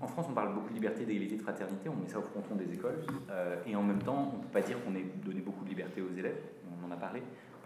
[0.00, 2.54] En France, on parle beaucoup de liberté, d'égalité, de fraternité, on met ça au fronton
[2.54, 2.98] des écoles,
[3.30, 5.70] euh, et en même temps, on ne peut pas dire qu'on ait donné beaucoup de
[5.70, 6.36] liberté aux élèves,
[6.70, 7.22] on en a parlé.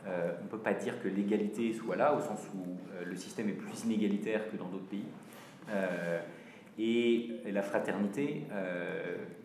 [0.07, 2.63] Euh, on ne peut pas dire que l'égalité soit là, au sens où
[2.95, 5.05] euh, le système est plus inégalitaire que dans d'autres pays.
[6.79, 8.47] Et, la fraternité,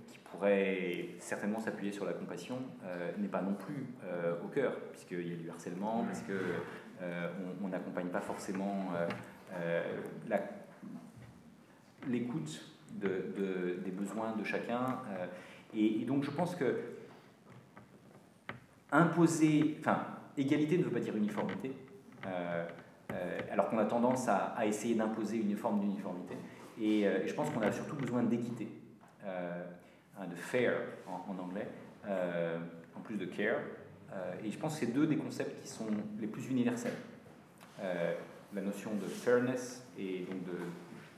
[0.08, 2.60] qui pourrait certainement s'appuyer sur la compassion,
[3.18, 3.88] n'est pas non plus
[4.44, 6.22] au cœur, puisqu'il y a du harcèlement, parce
[7.00, 8.92] qu'on n'accompagne pas forcément
[12.08, 12.62] l'écoute
[12.92, 15.00] de, des besoins de chacun.
[15.10, 15.26] Euh,
[15.76, 16.80] et, donc je pense que
[18.92, 20.06] imposer, enfin,
[20.38, 21.74] égalité ne veut pas dire uniformité,
[22.26, 22.66] euh,
[23.12, 26.36] euh, alors qu'on a tendance à, essayer d'imposer une forme d'uniformité.
[26.80, 28.68] Et, je pense qu'on a surtout besoin d'équité,
[29.26, 30.74] hein, de fair
[31.08, 31.68] en, anglais,
[32.06, 33.60] en plus de care.
[34.44, 35.88] Et je pense que c'est deux des concepts qui sont
[36.20, 36.94] les plus universels.
[37.82, 40.40] la notion de fairness et donc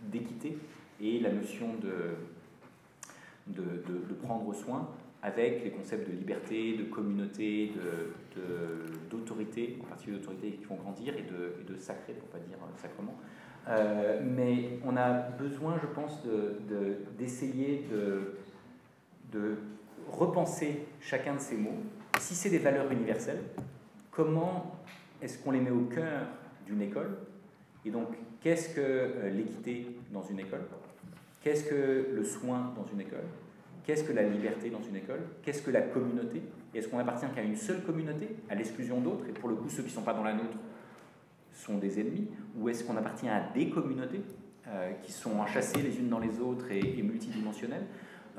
[0.04, 0.58] d'équité,
[1.02, 2.16] et la notion de,
[3.48, 4.90] de, de, prendre soin
[5.22, 7.72] avec les concepts de liberté, de communauté,
[9.10, 12.58] d'autorité, en particulier d'autorité qui font grandir, et de, de sacré, pour ne pas dire
[12.78, 13.16] sacrement.
[13.70, 16.24] Euh, mais on a besoin, je pense,
[17.18, 18.36] d'essayer de,
[19.32, 19.58] de, de,
[20.10, 21.84] repenser chacun de ces mots.
[22.20, 23.42] Si c'est des valeurs universelles,
[24.12, 24.80] comment
[25.22, 26.28] est-ce qu'on les met au cœur
[26.66, 27.18] d'une école
[27.86, 28.08] Et donc,
[28.42, 30.62] qu'est-ce que euh, l'équité dans une école?
[31.42, 33.24] Qu'est-ce que le soin dans une école?
[33.86, 35.22] Qu'est-ce que la liberté dans une école?
[35.44, 36.42] Qu'est-ce que la communauté?
[36.74, 39.26] Est-ce qu'on appartient qu'à une seule communauté, à l'exclusion d'autres?
[39.30, 40.58] Et pour le coup, ceux qui ne sont pas dans la nôtre
[41.54, 42.28] sont des ennemis?
[42.58, 44.22] Ou est-ce qu'on appartient à des communautés
[44.68, 47.86] euh, qui sont enchâssées les unes dans les autres et, multidimensionnelles?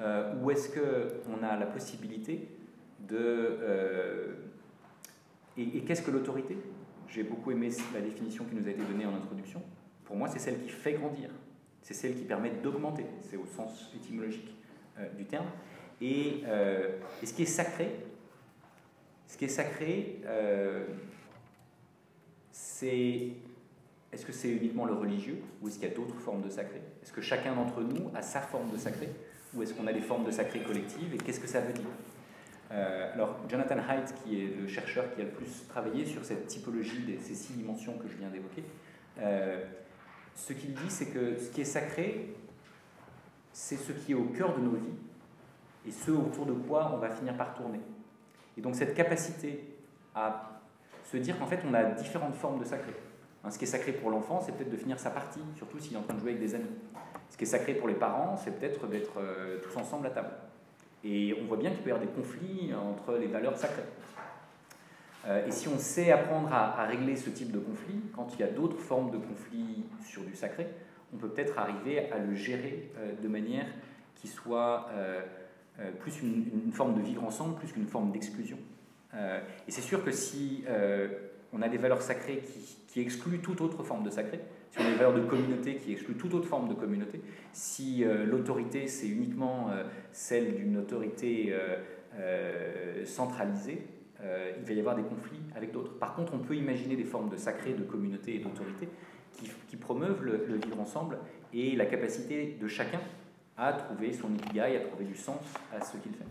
[0.00, 2.46] Euh, Ou est-ce qu'on a la possibilité
[3.00, 3.16] de...
[3.18, 4.34] Euh,
[5.56, 6.56] et, qu'est-ce que l'autorité?
[7.08, 9.62] J'ai beaucoup aimé la définition qui nous a été donnée en introduction.
[10.04, 11.30] Pour moi, c'est celle qui fait grandir.
[11.82, 13.06] C'est celle qui permet d'augmenter.
[13.22, 14.54] C'est au sens étymologique
[15.16, 15.46] du terme.
[16.00, 16.42] Et,
[17.22, 17.90] et, ce qui est sacré,
[19.26, 20.20] ce qui est sacré,
[22.52, 23.32] c'est
[24.12, 26.80] est-ce que c'est uniquement le religieux ou est-ce qu'il y a d'autres formes de sacré?
[27.02, 29.08] Est-ce que chacun d'entre nous a sa forme de sacré?
[29.54, 31.14] Ou est-ce qu'on a des formes de sacré collectives?
[31.14, 31.84] Et qu'est-ce que ça veut dire?
[32.72, 36.46] Euh, Alors, Jonathan Haidt, qui est le chercheur qui a le plus travaillé sur cette
[36.46, 38.64] typologie de ces six dimensions que je viens d'évoquer,
[39.20, 39.64] euh,
[40.34, 42.34] ce qu'il dit, c'est que ce qui est sacré,
[43.52, 44.94] c'est ce qui est au cœur de nos vies
[45.86, 47.80] et ce autour de quoi on va finir par tourner.
[48.56, 49.64] Et donc cette capacité
[50.14, 50.60] à
[51.04, 52.92] se dire qu'en fait, on a différentes formes de sacré.
[53.44, 55.94] Hein, ce qui est sacré pour l'enfant, c'est peut-être de finir sa partie, surtout s'il
[55.94, 56.70] est en train de jouer avec des amis.
[57.30, 60.30] Ce qui est sacré pour les parents, c'est peut-être d'être euh, tous ensemble à table.
[61.08, 63.82] Et on voit bien qu'il peut y avoir des conflits entre les valeurs sacrées.
[65.26, 68.42] Euh, et si on sait apprendre à, régler ce type de conflit, quand il y
[68.42, 70.66] a d'autres formes de conflits sur du sacré,
[71.14, 73.66] on peut peut-être arriver à le gérer euh, de manière
[74.14, 74.88] qui soit
[76.00, 78.58] plus une forme de vivre ensemble, plus qu'une forme d'exclusion.
[79.14, 81.08] Euh, et c'est sûr que si euh,
[81.52, 82.42] on a des valeurs sacrées
[82.88, 84.40] qui, excluent toute autre forme de sacré,
[84.76, 87.20] a des valeurs de communauté qui excluent toute autre forme de communauté,
[87.52, 89.70] si euh, l'autorité c'est uniquement
[90.12, 91.54] celle d'une autorité
[93.04, 93.86] centralisée,
[94.20, 95.98] il va y avoir des conflits avec d'autres.
[95.98, 98.88] Par contre, on peut imaginer des formes de sacré, de communauté et d'autorité
[99.68, 101.18] qui, promeuvent le, vivre ensemble
[101.52, 103.00] et la capacité de chacun
[103.56, 105.42] à trouver son ikigai, à trouver du sens
[105.72, 106.24] à ce qu'il fait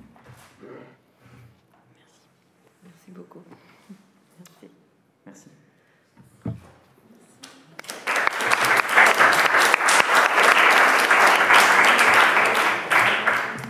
[3.12, 3.40] beaucoup.
[3.50, 3.62] Merci.
[3.64, 3.77] Merci.